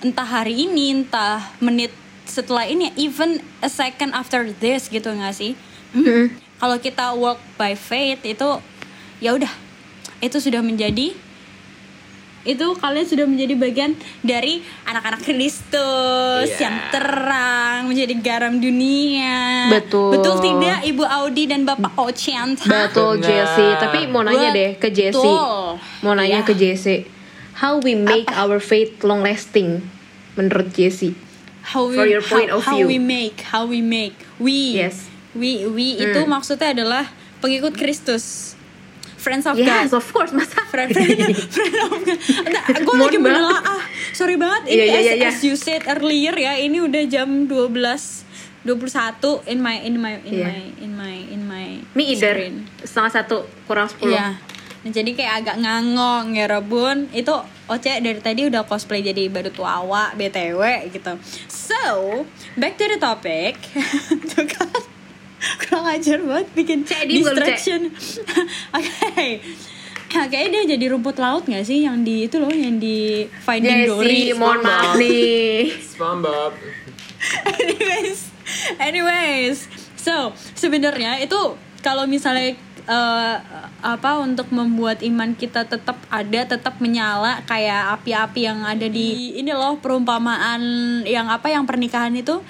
entah 0.01 0.25
hari 0.27 0.65
ini 0.65 0.97
entah 0.97 1.53
menit 1.59 1.93
setelah 2.25 2.65
ini 2.65 2.89
even 2.95 3.39
a 3.61 3.69
second 3.69 4.13
after 4.13 4.49
this 4.55 4.89
gitu 4.89 5.09
nggak 5.09 5.33
sih 5.33 5.53
Hmm. 5.89 6.29
kalau 6.57 6.77
kita 6.77 7.13
walk 7.13 7.41
by 7.57 7.73
faith 7.73 8.21
itu 8.23 8.49
ya 9.19 9.33
udah 9.33 9.49
itu 10.21 10.37
sudah 10.37 10.61
menjadi 10.61 11.17
itu 12.45 12.67
kalian 12.75 13.05
sudah 13.05 13.25
menjadi 13.25 13.55
bagian 13.55 13.93
dari 14.23 14.61
anak-anak 14.85 15.21
Kristus 15.23 16.49
Iya. 16.51 16.61
yang 16.61 16.77
terang 16.89 17.78
menjadi 17.89 18.15
garam 18.19 18.57
dunia 18.57 19.67
Betul. 19.69 20.13
betul 20.13 20.37
tidak 20.39 20.85
Ibu 20.85 21.03
Audi 21.03 21.45
dan 21.45 21.65
Bapak 21.65 21.97
Ocean 21.97 22.55
betul. 22.55 23.19
Jesse 23.19 23.67
tapi 23.77 24.05
mau 24.07 24.21
nanya 24.21 24.53
deh 24.53 24.71
ke 24.77 24.89
Jesse 24.89 25.17
Betul. 25.17 25.81
mau 26.03 26.13
nanya 26.13 26.41
Ya. 26.41 26.47
ke 26.47 26.53
Jesse 26.53 27.09
how 27.57 27.81
we 27.81 27.97
make 27.97 28.29
our 28.33 28.59
faith 28.59 29.01
long 29.01 29.21
lasting 29.21 29.83
menurut 30.35 30.71
Jesse 30.71 31.17
how 31.67 31.85
we, 31.85 31.97
For 31.97 32.05
your 32.05 32.21
point 32.21 32.49
how, 32.49 32.57
of 32.57 32.65
how 32.65 32.77
view. 32.77 32.87
we 32.87 32.97
make 32.97 33.41
how 33.47 33.65
we 33.65 33.81
make 33.81 34.15
we 34.37 34.73
Yes. 34.75 35.09
we 35.33 35.65
we 35.65 35.97
itu 35.97 36.21
Hmm. 36.21 36.31
maksudnya 36.31 36.73
adalah 36.73 37.09
pengikut 37.39 37.75
Kristus 37.75 38.57
friends 39.19 39.45
of 39.45 39.59
yes 39.59 39.91
God. 39.91 39.99
of 39.99 40.07
course 40.09 40.31
masa 40.31 40.63
friend 40.67 40.95
friend 40.95 41.35
friend 41.51 41.77
of 41.85 41.91
God. 42.01 42.19
Nah, 42.55 42.65
gue 42.73 42.95
lagi 42.97 43.19
menelaah 43.19 43.83
sorry 44.11 44.35
banget 44.35 44.71
ini 44.71 44.79
iya, 44.81 44.95
as, 44.95 45.03
iya, 45.03 45.15
iya. 45.15 45.29
as 45.29 45.39
you 45.43 45.55
said 45.55 45.83
earlier 45.85 46.33
ya 46.33 46.55
ini 46.57 46.79
udah 46.79 47.03
jam 47.05 47.45
12 47.45 48.27
21 48.67 49.49
in 49.49 49.59
my 49.59 49.77
in 49.81 49.95
my 49.97 50.15
in 50.23 50.35
Iya. 50.35 50.47
my 50.47 50.61
in 50.79 50.93
my 50.93 51.17
in 51.31 51.41
my 51.45 51.67
me 51.95 52.13
either. 52.13 52.35
screen. 52.35 52.67
setengah 52.81 53.13
satu 53.15 53.37
kurang 53.65 53.87
sepuluh. 53.87 54.13
Iya. 54.13 54.37
Nah, 54.79 54.91
jadi 54.93 55.11
kayak 55.11 55.35
agak 55.43 55.57
ngangong 55.59 56.37
ya 56.37 56.47
Rebun. 56.47 57.11
Itu 57.11 57.35
Oce 57.67 58.01
dari 58.01 58.17
tadi 58.19 58.49
udah 58.49 58.65
cosplay 58.65 59.01
jadi 59.01 59.29
baru 59.29 59.49
tuawa 59.49 60.13
BTW 60.15 60.61
gitu. 60.89 61.17
So 61.47 62.25
Back 62.57 62.77
to 62.77 62.89
the 62.89 62.99
topic 62.99 63.57
Kurang 65.63 65.87
ajar 65.89 66.19
banget 66.23 66.49
bikin 66.55 66.79
Cek, 66.85 67.09
distraction. 67.09 67.81
Oke. 68.77 69.29
Nah, 70.09 70.25
kayaknya 70.33 70.65
dia 70.65 70.81
jadi 70.81 70.97
rumput 70.97 71.21
laut 71.21 71.45
gak 71.45 71.69
sih? 71.69 71.85
Yang 71.85 71.97
di 72.05 72.15
itu 72.25 72.37
loh 72.41 72.49
yang 72.49 72.81
di 72.81 73.29
Finding 73.45 73.85
Dory. 73.85 74.33
Jesse 74.33 74.41
mohon 74.41 74.61
maaf 74.65 74.97
nih. 74.97 75.69
SpongeBob. 75.85 76.53
anyways 77.61 78.21
anyways. 78.81 79.69
So 80.01 80.33
sebenarnya 80.57 81.21
itu 81.21 81.37
kalau 81.85 82.09
misalnya 82.09 82.57
eh, 82.89 83.37
apa 83.79 84.11
untuk 84.19 84.49
membuat 84.49 85.05
iman 85.05 85.37
kita 85.37 85.63
tetap 85.63 86.01
ada 86.09 86.41
tetap 86.49 86.81
menyala 86.81 87.45
kayak 87.45 88.01
api-api 88.01 88.41
yang 88.43 88.65
ada 88.65 88.89
di 88.89 89.37
ini 89.37 89.53
loh 89.53 89.77
perumpamaan 89.79 90.61
yang 91.05 91.29
apa 91.29 91.53
yang 91.53 91.63
pernikahan 91.63 92.11
itu 92.17 92.41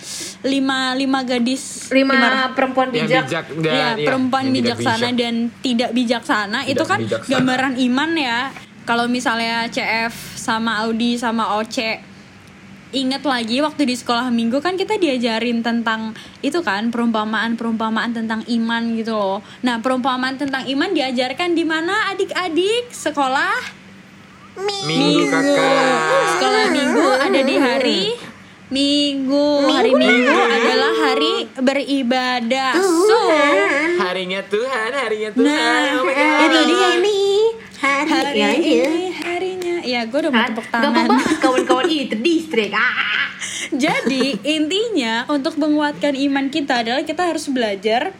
lima 0.40 0.94
lima 0.94 1.26
gadis 1.26 1.90
lima 1.90 2.48
perempuan 2.54 2.88
Yang 2.94 3.04
bijak 3.04 3.24
bijak 3.26 3.46
dan 3.60 3.74
ya, 3.74 3.88
iya, 3.98 4.06
perempuan 4.06 4.42
yang 4.46 4.54
bijaksana 4.56 4.96
bijak. 5.10 5.18
dan 5.18 5.34
tidak 5.60 5.90
bijaksana 5.92 6.58
Tidak 6.62 6.72
itu 6.72 6.84
kan 6.86 6.98
bijaksana. 7.02 7.32
gambaran 7.34 7.74
iman 7.90 8.10
ya. 8.14 8.40
Kalau 8.82 9.04
misalnya 9.04 9.68
CF 9.68 10.16
sama 10.32 10.80
Audi 10.80 11.20
sama 11.20 11.60
Oce 11.60 12.00
ingat 12.88 13.20
lagi 13.28 13.60
waktu 13.60 13.84
di 13.84 13.92
sekolah 13.92 14.32
minggu 14.32 14.64
kan 14.64 14.80
kita 14.80 14.96
diajarin 14.96 15.60
tentang 15.60 16.16
itu 16.40 16.56
kan 16.64 16.88
perumpamaan-perumpamaan 16.88 18.16
tentang 18.16 18.40
iman 18.48 18.82
gitu 18.96 19.12
loh. 19.12 19.38
Nah, 19.60 19.80
perumpamaan 19.84 20.40
tentang 20.40 20.64
iman 20.64 20.90
diajarkan 20.96 21.52
di 21.52 21.64
mana 21.68 22.12
adik-adik 22.14 22.88
sekolah 22.88 23.76
Minggu 24.58 25.30
kakak. 25.30 26.26
sekolah 26.34 26.64
minggu 26.74 27.06
ada 27.22 27.40
di 27.46 27.56
hari 27.62 28.02
minggu. 28.74 29.48
Hari 29.70 29.92
minggu 29.94 30.34
adalah 30.34 30.92
hari 31.06 31.34
beribadah. 31.62 32.74
So, 32.74 33.22
Harinya 34.02 34.42
Tuhan, 34.50 34.90
harinya 34.98 35.30
Tuhan. 35.30 35.46
Nah, 35.46 36.02
oh 36.02 36.04
my 36.04 36.14
God. 36.16 36.42
itu 36.42 36.60
dia 36.66 36.88
ini 36.98 37.20
hari 37.78 38.40
ini 38.42 38.50
harinya. 38.58 39.07
Ya, 39.88 40.04
gue 40.04 40.18
udah 40.20 40.28
mau 40.28 40.44
tepuk 40.44 40.68
Gak 40.68 40.76
apa 40.76 40.84
tangan. 40.84 41.08
banget 41.08 41.36
kawan-kawan 41.40 41.88
itu 41.88 42.16
distrik 42.20 42.76
ah. 42.76 43.32
Jadi 43.72 44.36
intinya 44.44 45.24
untuk 45.32 45.56
menguatkan 45.56 46.12
iman 46.12 46.52
kita 46.52 46.84
adalah 46.84 47.08
kita 47.08 47.24
harus 47.24 47.48
belajar 47.48 48.12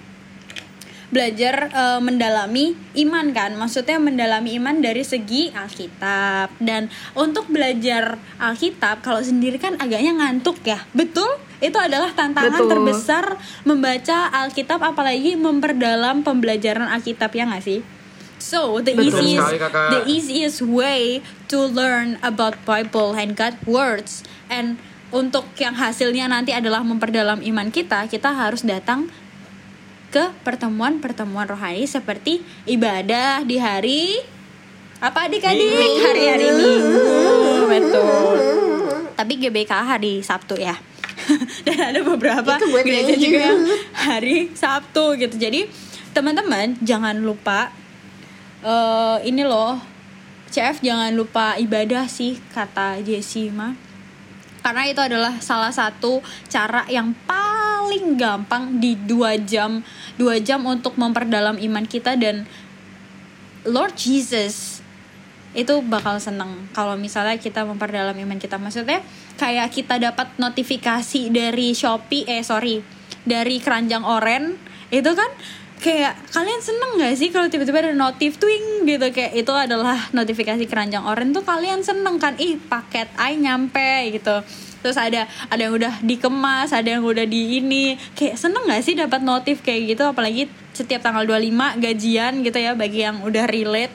belajar 1.09 1.68
eh, 1.68 2.00
mendalami 2.00 2.72
iman 3.04 3.37
kan? 3.37 3.52
Maksudnya 3.61 4.00
mendalami 4.00 4.57
iman 4.57 4.81
dari 4.81 5.04
segi 5.04 5.52
Alkitab. 5.52 6.57
Dan 6.57 6.88
untuk 7.12 7.52
belajar 7.52 8.16
Alkitab 8.40 9.04
kalau 9.04 9.20
sendiri 9.20 9.61
kan 9.61 9.76
agaknya 9.76 10.16
ngantuk 10.16 10.64
ya. 10.64 10.81
Betul? 10.96 11.28
Itu 11.61 11.76
adalah 11.76 12.16
tantangan 12.16 12.64
Betul. 12.64 12.70
terbesar 12.72 13.24
membaca 13.68 14.33
Alkitab 14.40 14.81
apalagi 14.81 15.37
memperdalam 15.37 16.24
pembelajaran 16.24 16.88
Alkitab 16.88 17.28
ya 17.37 17.44
nggak 17.44 17.64
sih 17.64 17.97
So 18.38 18.79
the 18.79 18.94
Betul 18.94 19.11
easiest 19.11 19.42
sekali, 19.51 19.59
Kakak. 19.59 19.88
the 19.90 20.01
easiest 20.07 20.59
way 20.62 21.20
to 21.51 21.59
learn 21.66 22.22
about 22.22 22.55
Bible 22.62 23.18
and 23.18 23.35
God 23.35 23.59
words 23.66 24.22
and 24.46 24.79
untuk 25.09 25.48
yang 25.57 25.72
hasilnya 25.72 26.29
nanti 26.29 26.53
adalah 26.53 26.85
memperdalam 26.85 27.40
iman 27.40 27.68
kita, 27.72 28.07
kita 28.12 28.29
harus 28.29 28.61
datang 28.61 29.09
ke 30.09 30.33
pertemuan-pertemuan 30.44 31.48
rohani 31.48 31.85
seperti 31.85 32.40
ibadah 32.64 33.44
di 33.44 33.57
hari 33.61 34.20
apa 34.98 35.31
adik-adik? 35.31 35.68
Minggu. 35.68 36.01
hari-hari 36.03 36.48
minggu 36.51 37.01
betul. 37.68 38.38
Tapi 39.14 39.33
GBK 39.38 39.72
hari 39.72 40.20
Sabtu 40.24 40.59
ya. 40.59 40.74
Dan 41.66 41.79
ada 41.92 42.01
beberapa 42.03 42.57
Itu 42.57 42.66
buat 42.72 42.85
gereja 42.87 43.14
juga. 43.14 43.38
Yang 43.53 43.62
hari 43.94 44.37
Sabtu 44.55 45.05
gitu. 45.20 45.35
Jadi 45.38 45.68
teman-teman 46.16 46.74
jangan 46.83 47.20
lupa 47.20 47.70
eh 48.64 49.16
ini 49.29 49.42
loh 49.47 49.79
CF 50.49 50.81
jangan 50.81 51.12
lupa 51.12 51.55
ibadah 51.61 52.09
sih 52.09 52.40
kata 52.51 52.99
Jessie 53.05 53.53
mah 53.53 53.77
karena 54.64 54.83
itu 54.90 55.01
adalah 55.01 55.38
salah 55.38 55.71
satu 55.71 56.21
cara 56.51 56.83
yang 56.90 57.14
paling 57.25 58.18
gampang 58.18 58.83
di 58.83 58.99
dua 58.99 59.38
jam 59.38 59.81
dua 60.18 60.42
jam 60.42 60.66
untuk 60.66 60.99
memperdalam 60.99 61.57
iman 61.57 61.85
kita 61.87 62.18
dan 62.18 62.44
Lord 63.68 63.94
Jesus 63.94 64.79
itu 65.57 65.81
bakal 65.81 66.21
seneng 66.21 66.68
kalau 66.77 66.94
misalnya 66.94 67.40
kita 67.40 67.64
memperdalam 67.64 68.14
iman 68.14 68.37
kita. 68.37 68.61
Maksudnya 68.61 69.01
kayak 69.40 69.73
kita 69.73 69.97
dapat 69.97 70.37
notifikasi 70.37 71.33
dari 71.33 71.73
Shopee 71.73 72.29
eh 72.29 72.44
sorry 72.44 72.85
dari 73.25 73.59
keranjang 73.59 74.05
oren 74.05 74.61
itu 74.92 75.11
kan 75.12 75.31
kayak 75.79 76.14
kalian 76.35 76.61
seneng 76.61 76.91
gak 76.99 77.14
sih 77.14 77.31
kalau 77.31 77.47
tiba-tiba 77.47 77.81
ada 77.81 77.95
notif 77.95 78.37
twing 78.37 78.85
gitu? 78.85 79.07
Kayak 79.14 79.33
itu 79.35 79.53
adalah 79.55 80.11
notifikasi 80.11 80.61
keranjang 80.67 81.07
oren 81.07 81.31
tuh 81.31 81.47
kalian 81.47 81.81
seneng 81.87 82.19
kan? 82.19 82.35
Ih 82.37 82.59
paket 82.59 83.09
ay 83.14 83.38
nyampe 83.38 84.12
gitu. 84.12 84.43
Terus 84.79 84.95
ada 84.95 85.27
ada 85.51 85.59
yang 85.59 85.75
udah 85.75 86.03
dikemas 86.03 86.71
ada 86.75 86.99
yang 86.99 87.03
udah 87.07 87.25
di 87.25 87.62
ini. 87.62 87.95
Kayak 88.19 88.37
seneng 88.38 88.67
gak 88.67 88.83
sih 88.83 88.95
dapat 88.99 89.23
notif 89.23 89.62
kayak 89.62 89.97
gitu? 89.97 90.05
Apalagi 90.11 90.51
setiap 90.75 91.03
tanggal 91.03 91.27
25 91.27 91.83
gajian 91.83 92.33
gitu 92.43 92.59
ya 92.59 92.75
bagi 92.75 93.07
yang 93.07 93.23
udah 93.23 93.47
relate. 93.47 93.95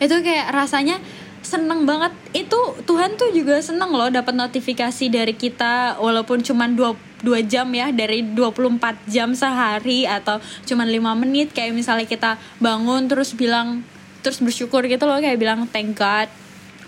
Itu 0.00 0.24
kayak 0.24 0.52
rasanya 0.52 1.00
seneng 1.40 1.84
banget. 1.88 2.12
Itu 2.32 2.76
Tuhan 2.84 3.16
tuh 3.16 3.32
juga 3.32 3.60
seneng 3.60 3.92
loh 3.92 4.08
dapat 4.08 4.36
notifikasi 4.36 5.08
dari 5.08 5.34
kita 5.36 6.00
walaupun 6.00 6.44
cuman 6.44 6.76
dua 6.76 6.92
dua 7.20 7.44
jam 7.44 7.68
ya 7.72 7.92
dari 7.92 8.24
24 8.24 8.80
jam 9.08 9.36
sehari 9.36 10.08
atau 10.08 10.40
cuman 10.64 10.88
lima 10.88 11.12
menit 11.12 11.52
kayak 11.52 11.76
misalnya 11.76 12.08
kita 12.08 12.40
bangun 12.58 13.06
terus 13.06 13.36
bilang 13.36 13.84
terus 14.24 14.40
bersyukur 14.40 14.84
gitu 14.88 15.04
loh 15.04 15.20
kayak 15.20 15.36
bilang 15.36 15.68
thank 15.68 15.96
God 15.96 16.28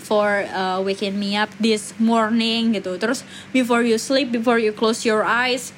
for 0.03 0.45
uh, 0.53 0.81
waking 0.83 1.17
me 1.17 1.37
up 1.37 1.53
this 1.61 1.93
morning 2.01 2.77
gitu 2.77 2.97
terus 2.97 3.25
before 3.53 3.85
you 3.85 3.97
sleep 4.01 4.33
before 4.33 4.57
you 4.57 4.73
close 4.73 5.05
your 5.05 5.25
eyes 5.25 5.77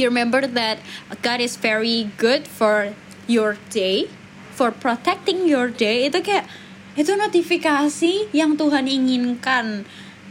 you 0.00 0.08
remember 0.08 0.48
that 0.48 0.80
God 1.20 1.44
is 1.44 1.60
very 1.60 2.08
good 2.16 2.48
for 2.48 2.96
your 3.28 3.60
day, 3.68 4.08
for 4.56 4.72
protecting 4.72 5.44
your 5.44 5.68
day. 5.68 6.08
Itu 6.08 6.24
kayak 6.24 6.48
itu 6.96 7.12
notifikasi 7.14 8.34
yang 8.34 8.56
Tuhan 8.58 8.90
inginkan 8.90 9.86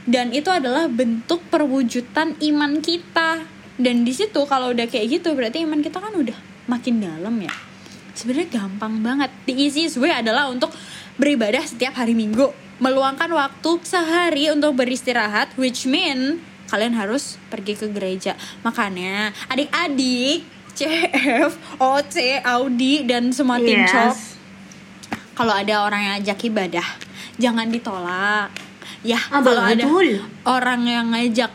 dan 0.09 0.33
itu 0.33 0.49
adalah 0.49 0.89
bentuk 0.89 1.45
perwujudan 1.53 2.33
iman 2.41 2.81
kita. 2.81 3.45
Dan 3.79 4.03
di 4.03 4.11
situ 4.11 4.43
kalau 4.43 4.75
udah 4.75 4.91
kayak 4.91 5.21
gitu 5.21 5.31
berarti 5.37 5.63
iman 5.63 5.79
kita 5.79 6.03
kan 6.03 6.11
udah 6.11 6.35
makin 6.69 7.01
dalam 7.01 7.33
ya. 7.41 7.53
sebenarnya 8.19 8.59
gampang 8.59 8.99
banget 8.99 9.31
the 9.47 9.55
easiest 9.55 9.95
way 9.95 10.11
adalah 10.11 10.51
untuk 10.51 10.75
beribadah 11.15 11.63
setiap 11.63 11.95
hari 11.95 12.11
minggu 12.11 12.51
meluangkan 12.83 13.31
waktu 13.31 13.79
sehari 13.87 14.51
untuk 14.51 14.75
beristirahat 14.75 15.55
which 15.55 15.87
mean 15.87 16.43
kalian 16.67 16.99
harus 16.99 17.39
pergi 17.47 17.79
ke 17.79 17.87
gereja 17.87 18.35
makanya 18.61 19.31
adik-adik 19.47 20.43
CF, 20.75 21.79
OC, 21.79 22.39
Audi 22.43 23.03
dan 23.03 23.31
semua 23.35 23.59
tim 23.59 23.83
Yes. 23.83 23.91
Chop 23.91 24.15
kalau 25.39 25.55
ada 25.55 25.87
orang 25.87 26.01
yang 26.03 26.13
ajak 26.19 26.39
ibadah 26.51 26.87
jangan 27.39 27.71
ditolak 27.71 28.51
ya 29.01 29.19
Ah, 29.29 29.39
kalau 29.39 29.61
ada 29.61 29.83
orang 30.43 30.81
yang 30.83 31.05
ngajak 31.09 31.51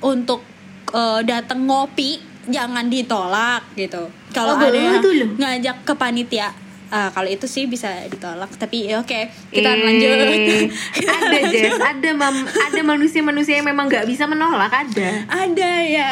untuk 0.00 0.42
eh, 0.90 1.20
datang 1.22 1.64
ngopi 1.64 2.18
jangan 2.46 2.86
ditolak 2.86 3.62
gitu. 3.74 4.10
Kalau 4.30 4.54
Oh, 4.54 4.60
ada 4.60 4.72
yang 4.72 4.98
betul. 4.98 5.36
ngajak 5.36 5.82
ke 5.82 5.92
panitia 5.94 6.50
ah, 6.88 7.06
kalau 7.08 7.26
itu 7.26 7.46
sih 7.46 7.66
bisa 7.66 7.86
ditolak. 8.06 8.50
Tapi 8.52 8.90
ya 8.90 8.98
oke 8.98 9.20
kita 9.48 9.70
Eh, 9.70 9.78
lanjut. 9.78 10.16
Ada 11.20 11.38
Jess, 11.46 11.78
ada 11.78 12.10
mam, 12.10 12.34
ada 12.42 12.82
manusia-manusia 12.82 13.54
yang 13.56 13.68
memang 13.68 13.86
nggak 13.86 14.02
bisa 14.04 14.26
menolak 14.26 14.72
ada. 14.72 15.10
ada 15.28 15.72
ya 15.80 16.08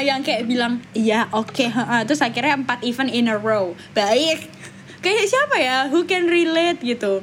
yang 0.00 0.20
kayak 0.20 0.46
bilang 0.46 0.80
iya 0.92 1.28
oke 1.28 1.66
ha." 1.66 2.00
terus 2.02 2.20
akhirnya 2.20 2.56
empat 2.56 2.80
event 2.82 3.10
in 3.10 3.28
a 3.28 3.36
row. 3.36 3.76
Baik. 3.92 4.48
Kayak 5.00 5.24
siapa 5.26 5.56
ya? 5.58 5.76
Who 5.88 6.06
can 6.06 6.24
relate 6.24 6.80
gitu 6.80 7.20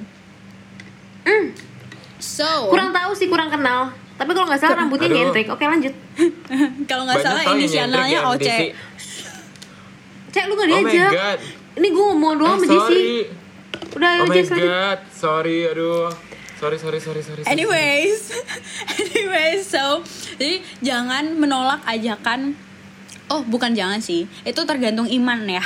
so 2.19 2.67
Kurang 2.67 2.91
tahu 2.91 3.11
sih, 3.11 3.25
kurang 3.25 3.49
kenal. 3.49 3.89
Tapi 4.13 4.31
kalau 4.31 4.45
nggak 4.45 4.59
salah 4.59 4.75
rambutnya 4.77 5.07
Aduh. 5.07 5.17
nyentrik. 5.17 5.47
Oke 5.47 5.63
lanjut. 5.63 5.95
kalau 6.89 7.03
nggak 7.03 7.19
salah 7.19 7.41
inisialnya 7.49 8.03
yang 8.05 8.27
OC. 8.27 8.47
Cek 10.29 10.43
lu 10.45 10.53
nggak 10.53 10.67
Oh 10.69 10.77
my 10.77 10.83
diajak. 10.85 11.11
god. 11.11 11.39
Ini 11.75 11.87
gue 11.87 12.05
ngomong 12.05 12.33
doang 12.35 12.51
Eh, 12.53 12.61
sama 12.61 12.75
sorry. 12.77 13.07
Udah 13.89 14.09
Oh 14.13 14.27
my 14.27 14.35
Jess 14.35 14.49
lanjut. 14.49 14.61
god, 14.61 14.99
sorry, 15.09 15.57
aduh. 15.65 16.11
Sorry, 16.59 16.75
sorry, 16.75 16.99
sorry, 16.99 17.21
sorry. 17.23 17.39
sorry. 17.39 17.49
Anyways, 17.49 18.35
anyways, 18.99 19.63
so 19.63 20.03
jadi 20.35 20.59
jangan 20.81 21.31
menolak 21.33 21.79
ajakan. 21.87 22.51
Oh, 23.25 23.41
bukan 23.41 23.71
jangan 23.71 23.97
sih. 23.97 24.27
Itu 24.43 24.67
tergantung 24.67 25.07
iman 25.07 25.47
ya. 25.47 25.63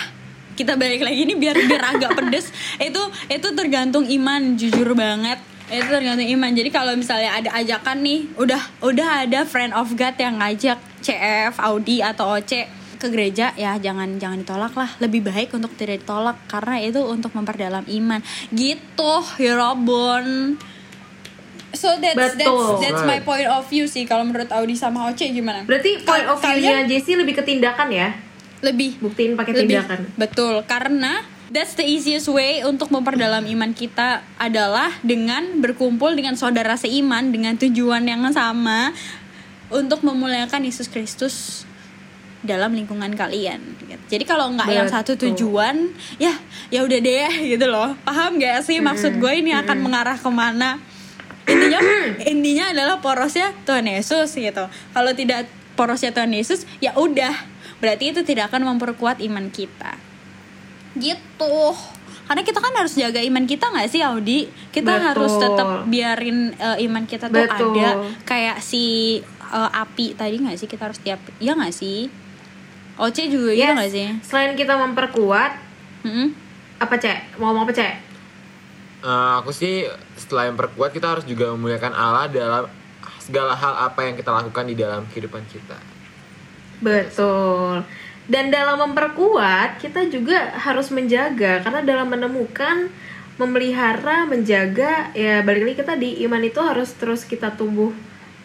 Kita 0.54 0.78
balik 0.78 1.02
lagi 1.02 1.26
ini 1.26 1.34
biar 1.34 1.58
biar 1.58 1.98
agak 1.98 2.14
pedes. 2.14 2.54
Itu 2.80 3.02
itu 3.26 3.48
tergantung 3.52 4.06
iman, 4.06 4.54
jujur 4.54 4.94
banget. 4.94 5.42
Itu 5.72 5.88
tergantung 5.88 6.28
iman. 6.28 6.52
Jadi 6.52 6.70
kalau 6.70 6.94
misalnya 6.96 7.40
ada 7.40 7.50
ajakan 7.56 8.04
nih, 8.04 8.20
udah 8.36 8.62
udah 8.84 9.28
ada 9.28 9.48
friend 9.48 9.72
of 9.72 9.96
God 9.96 10.16
yang 10.20 10.40
ngajak 10.40 10.80
CF, 11.00 11.60
Audi 11.60 12.04
atau 12.04 12.36
OC 12.40 12.84
ke 13.04 13.12
gereja 13.12 13.52
ya 13.60 13.76
jangan 13.84 14.16
jangan 14.16 14.48
ditolak 14.48 14.72
lah 14.80 14.88
lebih 15.04 15.28
baik 15.28 15.52
untuk 15.52 15.76
tidak 15.76 16.08
ditolak 16.08 16.40
karena 16.48 16.80
itu 16.80 17.04
untuk 17.04 17.36
memperdalam 17.36 17.84
iman 17.84 18.24
gitu 18.56 19.20
ya 19.44 19.60
Robon 19.60 20.56
So 21.76 22.00
that's 22.00 22.16
that's 22.16 22.40
Betul. 22.40 22.80
that's 22.80 23.04
my 23.04 23.20
point 23.20 23.50
of 23.50 23.68
view 23.68 23.92
sih 23.92 24.08
kalau 24.08 24.24
menurut 24.24 24.48
Audi 24.56 24.78
sama 24.78 25.10
Oce 25.10 25.26
gimana? 25.34 25.66
Berarti 25.66 26.06
point 26.06 26.24
of 26.30 26.38
view-nya 26.38 26.86
Jessy 26.86 27.18
lebih 27.18 27.36
ke 27.36 27.44
tindakan 27.44 27.90
ya? 27.92 28.14
lebih 28.64 28.96
Buktiin 29.04 29.36
pakai 29.36 29.54
tindakan. 29.68 30.08
betul 30.16 30.64
karena 30.64 31.20
that's 31.54 31.78
the 31.78 31.86
easiest 31.86 32.26
way 32.34 32.66
untuk 32.66 32.90
memperdalam 32.90 33.46
iman 33.46 33.72
kita 33.78 34.26
adalah 34.42 34.90
dengan 35.06 35.62
berkumpul 35.62 36.18
dengan 36.18 36.34
saudara 36.34 36.74
seiman 36.74 37.30
dengan 37.30 37.54
tujuan 37.56 38.02
yang 38.10 38.26
sama 38.34 38.90
untuk 39.70 40.02
memuliakan 40.02 40.66
Yesus 40.66 40.90
Kristus 40.90 41.64
dalam 42.44 42.76
lingkungan 42.76 43.14
kalian. 43.16 43.62
Jadi 44.10 44.28
kalau 44.28 44.52
nggak 44.52 44.68
yang 44.68 44.90
satu 44.92 45.16
tujuan, 45.16 45.94
ya 46.20 46.36
ya 46.68 46.84
udah 46.84 47.00
deh 47.00 47.32
gitu 47.56 47.66
loh. 47.72 47.96
Paham 48.04 48.36
gak 48.42 48.68
sih 48.68 48.84
maksud 48.84 49.22
gue 49.22 49.34
ini 49.40 49.56
akan 49.56 49.80
mengarah 49.80 50.20
ke 50.20 50.28
mana? 50.28 50.82
Intinya 51.48 51.80
intinya 52.34 52.66
adalah 52.76 52.98
porosnya 53.00 53.56
Tuhan 53.64 53.88
Yesus 53.88 54.36
gitu. 54.36 54.68
Kalau 54.68 55.12
tidak 55.16 55.48
porosnya 55.80 56.12
Tuhan 56.12 56.36
Yesus, 56.36 56.68
ya 56.84 56.92
udah 57.00 57.32
berarti 57.80 58.12
itu 58.12 58.22
tidak 58.28 58.52
akan 58.52 58.76
memperkuat 58.76 59.24
iman 59.24 59.48
kita. 59.48 59.96
Gitu. 60.94 61.56
Karena 62.24 62.42
kita 62.42 62.60
kan 62.60 62.74
harus 62.74 62.94
jaga 62.96 63.20
iman 63.20 63.44
kita 63.44 63.68
nggak 63.68 63.90
sih 63.90 64.00
Audi? 64.00 64.48
Kita 64.72 64.96
Betul. 64.96 65.06
harus 65.12 65.34
tetap 65.36 65.68
biarin 65.86 66.40
eh, 66.56 66.86
iman 66.88 67.04
kita 67.04 67.28
tuh 67.28 67.44
Betul. 67.44 67.76
ada 67.76 67.90
kayak 68.24 68.64
si 68.64 69.20
eh, 69.44 69.70
api 69.76 70.16
tadi 70.16 70.40
nggak 70.40 70.56
sih 70.56 70.66
kita 70.66 70.88
harus 70.88 71.00
tiap 71.04 71.20
ya 71.38 71.54
nggak 71.54 71.76
sih? 71.76 72.08
Oce 72.96 73.26
juga 73.26 73.52
gitu 73.52 73.66
Yes. 73.66 73.76
nggak 73.76 73.92
sih? 73.92 74.08
Selain 74.22 74.52
kita 74.54 74.78
memperkuat, 74.78 75.52
Mm-mm. 76.06 76.30
apa 76.80 76.96
cek? 76.96 77.42
Mau 77.42 77.52
ngomong 77.52 77.66
apa 77.66 77.74
cek? 77.74 77.94
Eh, 79.04 79.34
aku 79.44 79.52
sih 79.52 79.84
setelah 80.16 80.48
yang 80.48 80.56
perkuat 80.56 80.96
kita 80.96 81.12
harus 81.12 81.26
juga 81.28 81.52
memuliakan 81.52 81.92
Allah 81.92 82.32
dalam 82.32 82.72
segala 83.20 83.52
hal 83.52 83.92
apa 83.92 84.00
yang 84.04 84.16
kita 84.16 84.32
lakukan 84.32 84.64
di 84.64 84.76
dalam 84.80 85.04
kehidupan 85.12 85.44
kita. 85.52 85.76
Betul. 86.80 87.84
Dan 88.24 88.48
dalam 88.48 88.80
memperkuat, 88.82 89.78
kita 89.78 90.08
juga 90.08 90.56
harus 90.56 90.88
menjaga 90.90 91.60
karena 91.60 91.82
dalam 91.82 92.08
menemukan, 92.08 92.88
memelihara, 93.36 94.24
menjaga, 94.24 95.12
ya 95.12 95.42
balik 95.42 95.66
lagi 95.66 95.76
ke 95.76 95.86
tadi 95.86 96.10
iman 96.24 96.40
itu 96.40 96.58
harus 96.58 96.94
terus 96.94 97.24
kita 97.24 97.52
tumbuh 97.52 97.92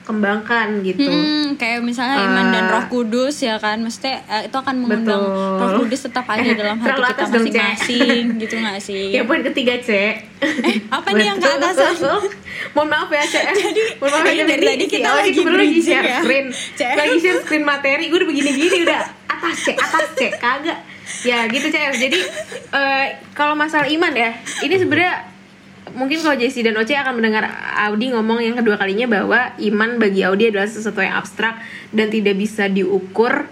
kembangkan 0.02 0.80
gitu. 0.80 1.04
Hmm, 1.04 1.54
kayak 1.54 1.84
misalnya 1.84 2.16
iman 2.18 2.48
dan 2.48 2.64
Eh, 2.64 2.72
Roh 2.72 2.84
Kudus 2.88 3.38
ya 3.38 3.60
kan, 3.60 3.76
mesti 3.78 4.08
itu 4.42 4.56
akan 4.56 4.74
mengundang 4.80 5.20
Betul. 5.20 5.60
Roh 5.60 5.78
Kudus 5.78 6.00
tetap 6.00 6.24
ada 6.26 6.40
Eh, 6.42 6.56
dalam 6.56 6.80
hati 6.80 6.96
kita 6.96 7.24
masing-masing 7.28 8.24
gitu 8.40 8.54
nggak 8.56 8.80
sih? 8.88 9.12
Ya 9.12 9.22
poin 9.22 9.44
ketiga 9.44 9.76
cek. 9.76 10.14
apa 10.88 11.08
nih 11.12 11.26
yang 11.26 11.36
ke 11.36 11.44
atasan? 11.46 11.92
Mohon 12.72 12.88
maaf 12.88 13.08
ya 13.10 13.20
cek. 13.22 13.44
Jadi 13.60 13.82
Mohon 14.00 14.10
maaf 14.16 14.24
ya 14.26 14.44
dari 14.48 14.48
Cek. 14.58 14.70
tadi 14.72 14.80
Si 14.80 14.90
kita 14.90 15.08
lagi 15.12 15.30
lagi 15.44 15.78
share 15.78 16.02
ya. 16.02 16.18
screen. 16.18 16.46
Cek. 16.50 16.94
Lagi 16.96 17.16
share 17.20 17.38
screen 17.44 17.62
materi. 17.62 18.04
Gue 18.08 18.18
udah 18.18 18.28
begini-gini 18.28 18.78
udah 18.82 19.02
atas 19.38 19.57
cek, 19.62 19.77
atas 19.79 20.09
cek, 20.18 20.33
kagak. 20.42 20.79
Ya 21.22 21.46
gitu 21.46 21.70
cek. 21.70 21.94
Jadi 21.94 22.18
eh, 22.74 23.07
kalau 23.33 23.55
masalah 23.55 23.87
iman 23.87 24.12
ya, 24.12 24.35
ini 24.66 24.74
sebenarnya 24.74 25.38
mungkin 25.94 26.20
kalau 26.20 26.37
Jesse 26.37 26.61
dan 26.61 26.77
Oce 26.77 26.92
akan 26.92 27.16
mendengar 27.16 27.48
Audi 27.88 28.12
ngomong 28.12 28.42
yang 28.44 28.59
kedua 28.59 28.77
kalinya 28.77 29.09
bahwa 29.09 29.57
iman 29.57 29.90
bagi 29.96 30.20
Audi 30.27 30.53
adalah 30.53 30.68
sesuatu 30.68 31.01
yang 31.01 31.16
abstrak 31.16 31.62
dan 31.94 32.12
tidak 32.12 32.37
bisa 32.37 32.68
diukur 32.68 33.48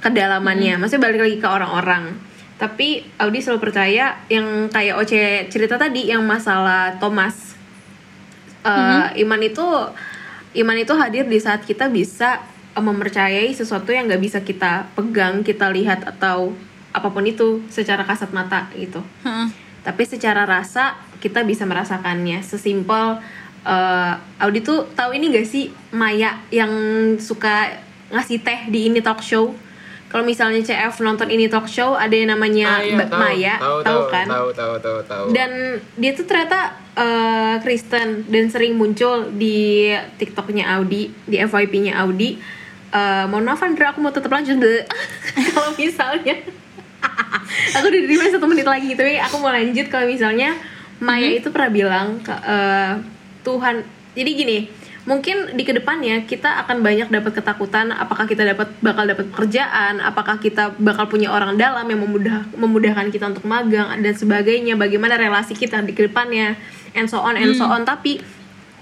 kedalamannya. 0.00 0.80
Maksudnya 0.80 1.04
balik 1.10 1.20
lagi 1.20 1.36
ke 1.36 1.48
orang-orang. 1.48 2.16
Tapi 2.56 3.04
Audi 3.20 3.40
selalu 3.40 3.60
percaya 3.60 4.20
yang 4.28 4.68
kayak 4.68 4.96
Oce 5.00 5.48
cerita 5.48 5.76
tadi 5.76 6.08
yang 6.08 6.24
masalah 6.24 6.96
Thomas. 7.00 7.56
Eh, 8.60 9.24
Iman 9.24 9.40
itu 9.40 9.64
iman 10.50 10.76
itu 10.76 10.92
hadir 10.98 11.24
di 11.30 11.38
saat 11.40 11.64
kita 11.64 11.88
bisa 11.88 12.42
mempercayai 12.76 13.50
sesuatu 13.50 13.90
yang 13.90 14.06
nggak 14.06 14.22
bisa 14.22 14.38
kita 14.40 14.86
pegang, 14.94 15.42
kita 15.42 15.66
lihat 15.70 16.06
atau 16.06 16.54
apa 16.90 17.08
pun 17.10 17.22
itu 17.22 17.62
secara 17.70 18.02
kasat 18.02 18.30
mata 18.30 18.66
gitu. 18.74 19.02
Heeh. 19.22 19.48
tapi 19.80 20.04
secara 20.04 20.44
rasa 20.44 20.92
kita 21.24 21.40
bisa 21.40 21.64
merasakannya. 21.64 22.44
Sesimpel 22.44 23.16
eh, 23.64 24.12
Audi 24.44 24.60
tuh 24.60 24.84
tahu 24.92 25.16
ini 25.16 25.32
gak 25.32 25.48
sih 25.48 25.72
Maya 25.90 26.36
yang 26.52 26.68
suka 27.16 27.80
ngasih 28.12 28.44
teh 28.44 28.68
di 28.68 28.92
ini 28.92 29.00
talk 29.00 29.24
show? 29.24 29.56
Kalau 30.10 30.26
misalnya 30.26 30.58
CF 30.60 31.00
nonton 31.00 31.30
ini 31.30 31.46
talk 31.46 31.64
show 31.64 31.94
ada 31.94 32.10
yang 32.10 32.34
namanya 32.34 32.76
Ah, 32.76 32.84
iya, 32.84 33.06
tahu, 33.06 33.20
Maya 33.22 33.54
tahu, 33.56 33.78
tahu 33.86 34.00
kan? 34.10 34.26
Tahu, 34.26 34.48
tahu, 34.52 34.74
tahu, 34.82 34.98
tahu. 35.06 35.24
dan 35.32 35.78
dia 35.96 36.12
tuh 36.12 36.26
ternyata 36.28 36.76
eh, 36.98 37.54
Kristen 37.62 38.26
dan 38.28 38.44
sering 38.50 38.74
muncul 38.76 39.30
di 39.32 39.88
TikToknya 40.20 40.76
Audi 40.76 41.08
di 41.24 41.40
FYP-nya 41.40 41.96
Audi 42.04 42.59
Eh, 42.90 43.24
mohon 43.30 43.46
maaf 43.46 43.62
Andra 43.62 43.94
aku 43.94 44.02
mau 44.02 44.10
tetap 44.10 44.34
lanjut 44.34 44.58
deh 44.58 44.82
kalau 45.54 45.70
misalnya 45.78 46.42
aku 47.78 47.86
udah 47.86 48.00
diterima 48.02 48.26
satu 48.26 48.50
menit 48.50 48.66
lagi 48.66 48.98
tapi 48.98 49.14
aku 49.14 49.38
mau 49.38 49.54
lanjut. 49.54 49.86
Kalau 49.86 50.10
misalnya 50.10 50.58
Maya 50.98 51.30
itu 51.30 51.54
pernah 51.54 51.70
bilang 51.70 52.18
ke 52.18 52.34
eh, 52.34 52.98
Tuhan 53.46 53.86
jadi 54.18 54.30
gini 54.34 54.58
mungkin 55.06 55.56
di 55.56 55.62
ke 55.64 55.72
depannya 55.72 56.28
kita 56.28 56.66
akan 56.66 56.84
banyak 56.84 57.08
dapat 57.08 57.32
ketakutan 57.40 57.88
apakah 57.88 58.28
kita 58.28 58.44
dapat 58.44 58.68
bakal 58.84 59.08
dapat 59.08 59.32
pekerjaan 59.32 59.96
apakah 59.96 60.36
kita 60.36 60.76
bakal 60.76 61.08
punya 61.08 61.32
orang 61.32 61.56
dalam 61.56 61.88
yang 61.88 62.04
memudah 62.04 62.44
memudahkan 62.52 63.08
kita 63.08 63.32
untuk 63.32 63.46
magang 63.46 64.02
dan 64.02 64.14
sebagainya. 64.18 64.74
Bagaimana 64.74 65.14
relasi 65.14 65.54
kita 65.54 65.78
di 65.86 65.94
ke 65.94 66.10
depannya 66.10 66.58
and 66.98 67.06
so 67.06 67.22
on 67.22 67.38
and 67.38 67.54
so 67.54 67.70
on. 67.70 67.86
Tapi 67.86 68.18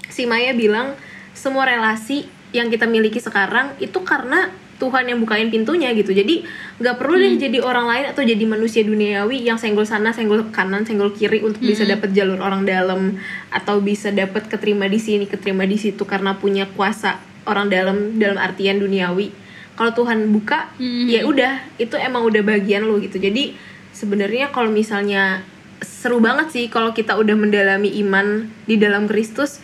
si 0.09 0.25
Maya 0.25 0.57
bilang 0.57 0.97
semua 1.37 1.69
relasi 1.69 2.38
yang 2.53 2.73
kita 2.73 2.89
miliki 2.89 3.21
sekarang 3.21 3.77
itu 3.81 4.01
karena 4.05 4.49
Tuhan 4.79 5.11
yang 5.11 5.19
bukain 5.19 5.51
pintunya 5.51 5.91
gitu. 5.91 6.15
Jadi 6.15 6.47
nggak 6.79 6.97
perlu 7.03 7.19
deh 7.19 7.35
jadi 7.35 7.59
orang 7.59 7.91
lain 7.91 8.05
atau 8.15 8.23
jadi 8.23 8.45
manusia 8.47 8.87
duniawi 8.87 9.43
yang 9.43 9.59
senggol 9.59 9.83
sana 9.83 10.15
senggol 10.15 10.47
kanan 10.55 10.87
senggol 10.87 11.11
kiri 11.11 11.43
untuk 11.43 11.59
bisa 11.59 11.83
dapat 11.83 12.15
jalur 12.15 12.39
orang 12.39 12.63
dalam 12.63 13.19
atau 13.51 13.83
bisa 13.83 14.15
dapat 14.15 14.47
keterima 14.47 14.87
di 14.87 15.03
sini 15.03 15.27
keterima 15.27 15.67
di 15.67 15.75
situ 15.75 16.07
karena 16.07 16.39
punya 16.39 16.71
kuasa 16.71 17.19
orang 17.51 17.67
dalam 17.67 18.23
dalam 18.23 18.39
artian 18.39 18.79
duniawi. 18.79 19.35
Kalau 19.75 19.95
Tuhan 19.95 20.31
buka 20.31 20.71
ya 21.11 21.27
udah 21.27 21.75
itu 21.83 21.99
emang 21.99 22.23
udah 22.31 22.43
bagian 22.47 22.87
lo 22.87 23.03
gitu. 23.03 23.19
Jadi 23.19 23.59
sebenarnya 23.91 24.55
kalau 24.55 24.71
misalnya 24.71 25.43
seru 25.83 26.23
banget 26.23 26.55
sih 26.55 26.65
kalau 26.71 26.95
kita 26.95 27.19
udah 27.19 27.35
mendalami 27.35 27.91
iman 28.03 28.47
di 28.67 28.79
dalam 28.79 29.11
Kristus 29.11 29.59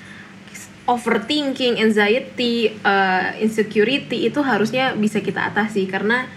overthinking, 0.84 1.80
anxiety, 1.80 2.76
uh, 2.84 3.32
insecurity 3.40 4.28
itu 4.28 4.40
harusnya 4.44 4.92
bisa 4.92 5.24
kita 5.24 5.48
atasi. 5.48 5.88
Karena 5.88 6.28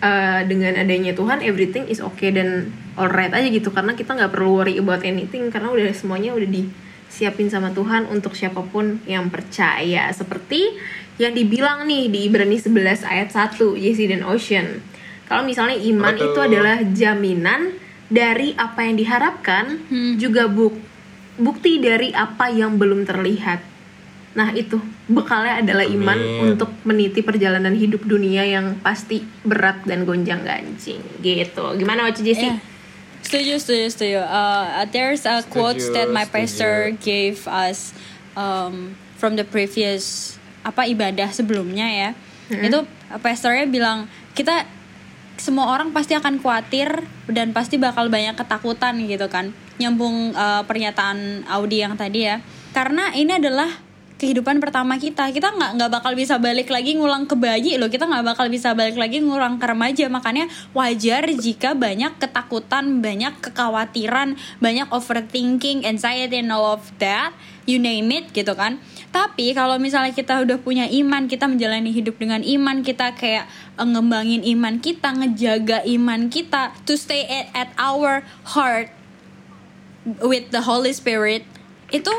uh, 0.00 0.40
dengan 0.48 0.76
adanya 0.80 1.12
Tuhan 1.12 1.44
everything 1.44 1.88
is 1.88 2.00
okay 2.00 2.32
dan 2.32 2.72
alright 2.96 3.32
aja 3.32 3.48
gitu. 3.52 3.68
Karena 3.72 3.92
kita 3.92 4.16
nggak 4.16 4.32
perlu 4.32 4.64
worry 4.64 4.80
about 4.80 5.04
anything. 5.04 5.52
Karena 5.52 5.68
udah 5.68 5.92
semuanya 5.92 6.32
udah 6.32 6.48
disiapin 6.48 7.52
sama 7.52 7.76
Tuhan 7.76 8.08
untuk 8.08 8.32
siapa 8.32 8.64
pun 8.64 9.04
yang 9.04 9.28
percaya. 9.28 10.08
Seperti 10.16 10.80
yang 11.20 11.36
dibilang 11.36 11.84
nih 11.84 12.08
di 12.08 12.18
Ibrani 12.24 12.56
11 12.56 13.04
ayat 13.04 13.28
1 13.36 13.76
Jesse 13.76 14.08
dan 14.08 14.24
Ocean. 14.24 14.80
Kalau 15.28 15.46
misalnya 15.46 15.76
iman 15.78 16.16
tuh? 16.16 16.32
itu 16.32 16.40
adalah 16.42 16.82
jaminan 16.90 17.76
dari 18.10 18.56
apa 18.58 18.82
yang 18.82 18.98
diharapkan 18.98 19.86
juga 20.18 20.50
buk 20.50 20.74
bukti 21.38 21.78
dari 21.78 22.10
apa 22.10 22.50
yang 22.50 22.74
belum 22.76 23.06
terlihat 23.06 23.69
Nah 24.30 24.54
itu 24.54 24.78
bekalnya 25.10 25.58
adalah 25.58 25.82
iman 25.82 26.18
Amin. 26.18 26.54
untuk 26.54 26.70
meniti 26.86 27.18
perjalanan 27.18 27.74
hidup 27.74 28.06
dunia 28.06 28.46
yang 28.46 28.78
pasti 28.78 29.26
berat 29.42 29.82
dan 29.82 30.06
gonjang 30.06 30.46
ganjing 30.46 31.02
gitu. 31.18 31.74
Gimana 31.74 32.06
Oci 32.06 32.22
Jesse? 32.22 32.46
Yeah. 32.46 32.58
Setuju, 33.20 33.54
setuju, 33.60 33.86
setuju. 33.92 34.20
Uh, 34.24 34.86
there's 34.90 35.28
a 35.28 35.44
quote 35.50 35.82
that 35.92 36.08
my 36.08 36.24
setuju. 36.24 36.34
pastor 36.34 36.74
gave 37.02 37.38
us 37.50 37.92
um, 38.38 38.96
from 39.18 39.36
the 39.36 39.44
previous 39.44 40.34
apa 40.62 40.88
ibadah 40.88 41.28
sebelumnya 41.34 41.86
ya. 41.90 42.10
Itu 42.50 42.86
uh, 42.86 43.20
pastornya 43.20 43.66
bilang 43.66 44.06
kita 44.32 44.64
semua 45.40 45.72
orang 45.72 45.90
pasti 45.90 46.12
akan 46.14 46.38
khawatir 46.38 47.02
dan 47.26 47.50
pasti 47.56 47.80
bakal 47.80 48.06
banyak 48.08 48.38
ketakutan 48.38 48.94
gitu 49.04 49.26
kan. 49.26 49.52
Nyambung 49.76 50.36
uh, 50.36 50.62
pernyataan 50.64 51.44
Audi 51.50 51.82
yang 51.82 51.98
tadi 51.98 52.30
ya. 52.30 52.38
Karena 52.70 53.10
ini 53.16 53.36
adalah 53.36 53.89
kehidupan 54.20 54.60
pertama 54.60 55.00
kita. 55.00 55.32
Kita 55.32 55.56
nggak 55.56 55.80
nggak 55.80 55.90
bakal 55.90 56.12
bisa 56.12 56.36
balik 56.36 56.68
lagi 56.68 56.92
ngulang 56.92 57.24
ke 57.24 57.32
bayi 57.32 57.80
loh. 57.80 57.88
Kita 57.88 58.04
nggak 58.04 58.36
bakal 58.36 58.52
bisa 58.52 58.76
balik 58.76 59.00
lagi 59.00 59.24
ngulang 59.24 59.56
ke 59.56 59.64
remaja. 59.64 60.12
Makanya 60.12 60.52
wajar 60.76 61.24
jika 61.32 61.72
banyak 61.72 62.20
ketakutan 62.20 63.00
banyak 63.00 63.32
kekhawatiran 63.40 64.36
banyak 64.60 64.84
overthinking 64.92 65.88
anxiety 65.88 66.36
and 66.36 66.52
all 66.52 66.76
of 66.76 66.84
that. 67.00 67.32
You 67.64 67.80
name 67.80 68.12
it 68.12 68.36
gitu 68.36 68.52
kan. 68.52 68.76
Tapi 69.08 69.56
kalau 69.56 69.80
misalnya 69.80 70.12
kita 70.12 70.44
udah 70.44 70.60
punya 70.60 70.84
iman 70.90 71.24
kita 71.24 71.48
menjalani 71.48 71.88
hidup 71.88 72.20
dengan 72.20 72.44
iman 72.44 72.84
kita 72.84 73.16
kayak 73.16 73.48
eh, 73.80 73.86
ngembangin 73.88 74.44
iman 74.52 74.76
kita 74.84 75.16
ngejaga 75.16 75.82
iman 75.88 76.28
kita 76.28 76.76
to 76.84 76.94
stay 76.94 77.24
at, 77.24 77.48
at 77.56 77.70
our 77.80 78.20
heart 78.52 78.92
with 80.20 80.50
the 80.52 80.62
Holy 80.64 80.90
Spirit 80.92 81.44
itu 81.90 82.10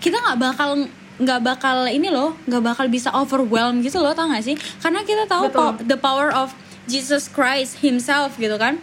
kita 0.00 0.20
nggak 0.20 0.40
bakal 0.40 0.84
nggak 1.14 1.40
bakal 1.46 1.86
ini 1.86 2.10
loh 2.10 2.34
nggak 2.50 2.62
bakal 2.62 2.86
bisa 2.90 3.14
overwhelm 3.14 3.80
gitu 3.86 4.02
loh 4.02 4.14
tau 4.16 4.26
gak 4.30 4.42
sih? 4.42 4.58
Karena 4.82 5.06
kita 5.06 5.30
tahu 5.30 5.46
po- 5.50 5.78
the 5.86 5.98
power 5.98 6.34
of 6.34 6.50
Jesus 6.90 7.30
Christ 7.30 7.80
Himself 7.80 8.34
gitu 8.36 8.58
kan? 8.58 8.82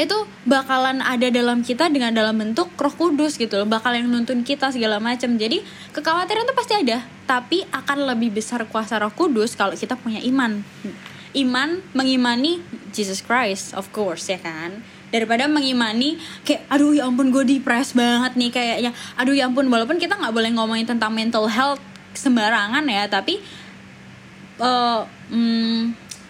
Itu 0.00 0.24
bakalan 0.48 1.04
ada 1.04 1.28
dalam 1.28 1.60
kita 1.60 1.92
dengan 1.92 2.16
dalam 2.16 2.34
bentuk 2.40 2.72
Roh 2.74 2.94
Kudus 2.96 3.36
gitu 3.36 3.60
loh 3.60 3.68
bakal 3.68 3.92
yang 3.92 4.08
nuntun 4.08 4.42
kita 4.42 4.72
segala 4.72 4.96
macam. 4.96 5.36
Jadi 5.36 5.60
kekhawatiran 5.92 6.48
tuh 6.48 6.56
pasti 6.56 6.74
ada 6.74 7.04
tapi 7.28 7.62
akan 7.68 8.10
lebih 8.16 8.34
besar 8.34 8.66
kuasa 8.66 8.98
Roh 8.98 9.12
Kudus 9.12 9.54
kalau 9.54 9.76
kita 9.76 9.94
punya 9.94 10.18
iman. 10.24 10.64
Iman 11.30 11.78
mengimani 11.94 12.58
Jesus 12.90 13.22
Christ 13.22 13.70
of 13.78 13.86
course 13.94 14.26
ya 14.26 14.42
kan 14.42 14.82
daripada 15.10 15.46
mengimani 15.46 16.16
kayak 16.42 16.66
aduh 16.66 16.94
ya 16.94 17.06
ampun 17.06 17.30
gue 17.30 17.42
depres 17.42 17.92
banget 17.92 18.38
nih 18.38 18.50
kayaknya 18.50 18.90
aduh 19.14 19.34
ya 19.34 19.50
ampun 19.50 19.66
walaupun 19.66 19.98
kita 19.98 20.14
nggak 20.14 20.30
boleh 20.30 20.50
ngomongin 20.54 20.86
tentang 20.86 21.10
mental 21.10 21.50
health 21.50 21.82
sembarangan 22.14 22.86
ya 22.86 23.06
tapi 23.06 23.42
eh, 24.56 25.00
mm, 25.30 25.80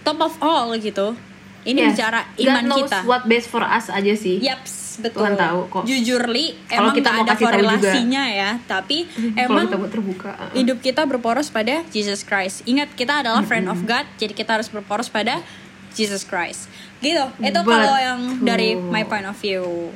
top 0.00 0.18
of 0.20 0.34
all 0.40 0.72
gitu 0.74 1.12
ini 1.60 1.84
Yes. 1.84 1.92
bicara 1.92 2.24
God 2.24 2.40
iman 2.48 2.64
knows 2.64 2.78
kita 2.88 2.98
what 3.04 3.22
best 3.28 3.52
for 3.52 3.60
us 3.60 3.92
aja 3.92 4.16
sih. 4.16 4.40
Yaps, 4.40 5.04
betul. 5.04 5.28
Tuhan 5.28 5.36
tahu 5.36 5.60
kok. 5.68 5.84
Jujur 5.84 6.24
li, 6.24 6.56
Kalau 6.64 6.88
emang 6.88 6.94
kita 6.96 7.08
gak 7.12 7.20
ada 7.20 7.34
korelasinya 7.36 8.22
ya, 8.32 8.50
tapi 8.64 9.04
emang 9.44 9.68
kita 9.68 9.76
terbuka. 9.92 10.32
uh-uh. 10.32 10.56
hidup 10.56 10.80
kita 10.80 11.04
berporos 11.04 11.52
pada 11.52 11.84
Jesus 11.92 12.24
Christ. 12.24 12.64
Ingat 12.64 12.96
kita 12.96 13.20
adalah 13.20 13.44
friend 13.44 13.68
of 13.68 13.84
God, 13.84 14.08
jadi 14.16 14.32
kita 14.32 14.56
harus 14.56 14.72
berporos 14.72 15.12
pada 15.12 15.44
Jesus 15.92 16.24
Christ. 16.24 16.72
Gitu. 17.00 17.24
Itu 17.40 17.60
kalau 17.64 17.96
yang 17.96 18.20
dari 18.40 18.76
my 18.76 19.04
point 19.04 19.24
of 19.24 19.36
view. 19.36 19.90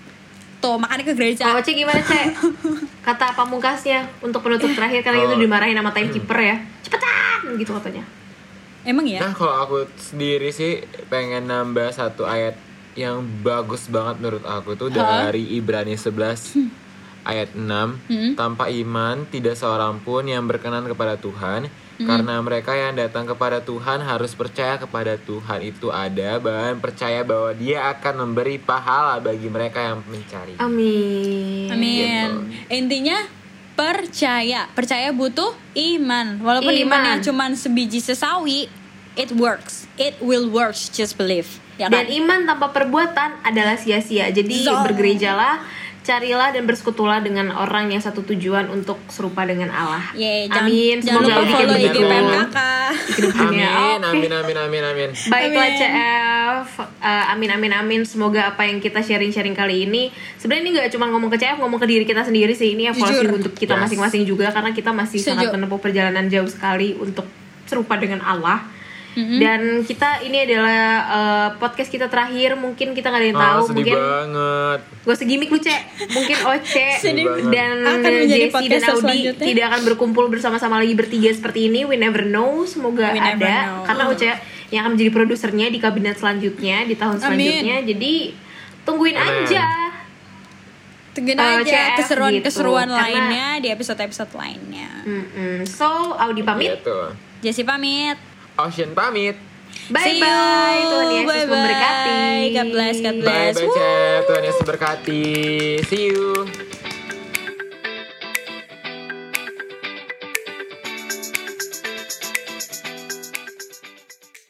Tuh, 0.59 0.81
makanya 0.81 1.05
ke 1.05 1.13
gereja. 1.13 1.45
Kalau 1.53 1.61
Oci 1.61 1.77
gimana 1.77 2.01
Cek? 2.01 2.41
Kata 3.07 3.37
pamungkasnya 3.37 4.09
untuk 4.25 4.41
penutup 4.41 4.73
terakhir 4.73 5.05
karena 5.05 5.21
itu 5.21 5.37
Kalau- 5.37 5.45
dimarahin 5.45 5.77
sama 5.77 5.93
timekeeper 5.93 6.39
ya. 6.41 6.57
Cepetan 6.81 7.61
gitu 7.61 7.77
katanya. 7.77 8.05
Emang 8.85 9.05
ya? 9.05 9.21
Nah 9.21 9.33
kalau 9.37 9.55
aku 9.61 9.77
sendiri 9.97 10.49
sih 10.53 10.81
pengen 11.09 11.49
nambah 11.49 11.93
satu 11.93 12.25
ayat 12.25 12.57
yang 12.97 13.25
bagus 13.45 13.89
banget 13.89 14.21
menurut 14.21 14.45
aku 14.45 14.77
tuh 14.77 14.89
Hah? 14.93 15.29
dari 15.29 15.57
Ibrani 15.57 15.97
11 15.97 17.25
ayat 17.25 17.57
6 17.57 18.37
tanpa 18.39 18.69
iman 18.71 19.25
tidak 19.27 19.57
seorang 19.57 19.99
pun 20.05 20.23
yang 20.29 20.45
berkenan 20.47 20.85
kepada 20.87 21.17
Tuhan 21.17 21.67
karena 21.95 22.43
mereka 22.43 22.75
yang 22.75 22.99
datang 22.99 23.23
kepada 23.23 23.63
Tuhan 23.63 24.03
harus 24.03 24.35
percaya 24.35 24.75
kepada 24.75 25.15
Tuhan 25.15 25.63
itu 25.63 25.95
ada 25.95 26.43
dan 26.43 26.83
percaya 26.83 27.23
bahwa 27.23 27.55
dia 27.55 27.87
akan 27.95 28.27
memberi 28.27 28.59
pahala 28.59 29.23
bagi 29.23 29.47
mereka 29.47 29.79
yang 29.79 30.03
mencari. 30.03 30.59
Amin. 30.59 31.71
Amin. 31.71 32.31
Intinya 32.67 33.23
percaya, 33.79 34.67
percaya 34.75 35.11
butuh 35.11 35.55
iman. 35.75 36.43
Walaupun 36.43 36.75
Iman. 36.75 36.83
imannya 36.87 37.15
cuman 37.23 37.55
sebiji 37.55 38.03
sesawi, 38.03 38.71
it 39.15 39.31
works. 39.35 39.87
It 39.95 40.19
will 40.19 40.51
work, 40.51 40.75
just 40.75 41.15
believe. 41.15 41.63
Ya 41.75 41.91
kan? 41.91 42.07
Dan 42.07 42.23
iman 42.23 42.41
tanpa 42.47 42.71
perbuatan 42.71 43.43
adalah 43.43 43.75
sia-sia. 43.75 44.31
Jadi 44.31 44.63
Zong. 44.63 44.87
bergerejalah, 44.87 45.63
carilah 46.05 46.53
dan 46.53 46.63
bersekutulah 46.63 47.19
dengan 47.19 47.49
orang 47.51 47.89
yang 47.89 47.99
satu 47.99 48.21
tujuan 48.23 48.69
untuk 48.69 49.01
serupa 49.09 49.43
dengan 49.43 49.73
Allah. 49.73 50.05
Yeay, 50.13 50.47
jangan, 50.47 50.69
Amin. 50.69 50.97
jangan 51.01 51.25
Semoga 51.25 51.35
lupa 51.35 51.57
follow 51.57 51.75
IG. 51.75 51.97
PMKK. 51.97 52.59
Amin, 53.41 54.01
amin, 54.05 54.31
amin, 54.31 54.57
amin, 54.59 54.83
amin. 54.85 55.09
Baiklah 55.27 55.65
Amin. 55.65 55.81
CF, 55.81 56.69
Uh, 57.05 57.25
amin 57.31 57.51
amin 57.51 57.73
amin. 57.75 58.01
Semoga 58.03 58.49
apa 58.49 58.65
yang 58.65 58.79
kita 58.79 58.99
sharing-sharing 58.99 59.53
kali 59.53 59.85
ini 59.85 60.09
sebenarnya 60.35 60.63
ini 60.63 60.71
nggak 60.75 60.89
cuma 60.91 61.05
ngomong 61.07 61.29
ke 61.29 61.37
CF, 61.37 61.57
ngomong 61.59 61.77
ke 61.77 61.85
diri 61.85 62.05
kita 62.05 62.21
sendiri 62.21 62.53
sih. 62.53 62.73
Ini 62.73 62.89
evaluasi 62.91 63.21
Jujur. 63.21 63.37
untuk 63.37 63.53
kita 63.53 63.75
Yes. 63.75 63.83
masing-masing 63.85 64.23
juga 64.25 64.49
karena 64.49 64.73
kita 64.73 64.91
masih 64.91 65.19
Setuju. 65.19 65.29
sangat 65.37 65.49
menempuh 65.53 65.77
perjalanan 65.79 66.25
jauh 66.27 66.49
sekali 66.49 66.97
untuk 66.97 67.29
serupa 67.65 67.97
dengan 67.97 68.21
Allah. 68.21 68.65
Dan 69.15 69.61
kita 69.81 70.21
ini 70.21 70.43
adalah 70.43 70.83
uh, 71.05 71.49
podcast 71.55 71.87
kita 71.87 72.07
terakhir. 72.07 72.55
Mungkin 72.55 72.93
kita 72.93 73.07
nggak 73.07 73.21
ada 73.21 73.29
yang 73.29 73.37
Ah, 73.37 73.45
tahu. 73.55 73.63
sedih 73.69 73.85
Mungkin 73.87 73.97
banget. 73.97 74.81
Gue 75.01 75.15
segimik 75.15 75.49
lu 75.49 75.59
cek 75.59 75.83
Mungkin 76.11 76.37
Oce. 76.51 76.87
Dan 77.47 77.75
Jesse 78.27 78.51
dan 78.67 78.83
Audi. 78.85 79.19
Tidak 79.31 79.65
akan 79.65 79.81
berkumpul 79.85 80.27
bersama-sama 80.27 80.77
lagi 80.77 80.93
bertiga 80.93 81.31
seperti 81.31 81.69
ini 81.69 81.83
We 81.83 81.95
never 81.95 82.23
know 82.23 82.65
Semoga 82.65 83.11
We 83.11 83.19
ada 83.19 83.39
know. 83.39 83.85
Karena 83.85 84.03
Oce 84.07 84.31
yang 84.69 84.83
akan 84.83 84.93
menjadi 84.93 85.11
produsernya 85.13 85.67
Di 85.69 85.79
kabinet 85.79 86.17
selanjutnya 86.17 86.83
Di 86.83 86.95
tahun 86.95 87.15
Amin. 87.15 87.23
selanjutnya 87.23 87.77
Jadi 87.87 88.15
Tungguin 88.83 89.15
Amin. 89.15 89.45
aja 89.45 89.65
Tungguin 91.13 91.39
Uh, 91.39 91.63
aja 91.63 91.95
keseruan-keseruan 91.95 92.43
gitu, 92.85 92.99
karena- 92.99 93.07
lainnya 93.07 93.47
di 93.61 93.69
episode-episode 93.71 94.35
lainnya. 94.35 94.91
Mm-mm. 95.05 95.63
So 95.63 95.87
Audi 96.13 96.43
pamit 96.43 96.75
Gitu. 96.77 96.99
Jesse 97.41 97.63
pamit. 97.63 98.19
Ocean 98.59 98.95
pamit. 98.95 99.37
Bye 99.91 100.01
See 100.01 100.21
bye 100.23 100.79
you. 100.81 100.89
Tuhan 100.89 101.09
Yesus 101.13 101.29
Bye-bye. 101.29 101.51
memberkati 101.51 102.21
God 102.55 102.69
bless, 102.73 102.97
God 103.01 103.17
Bye 103.17 103.21
bless. 103.21 103.55
bye. 103.59 103.69
Cep. 103.69 104.21
Tuhan 104.27 104.43
Yesus 104.43 104.63
berkati. 104.65 105.23
See 105.85 106.03
you. 106.09 106.49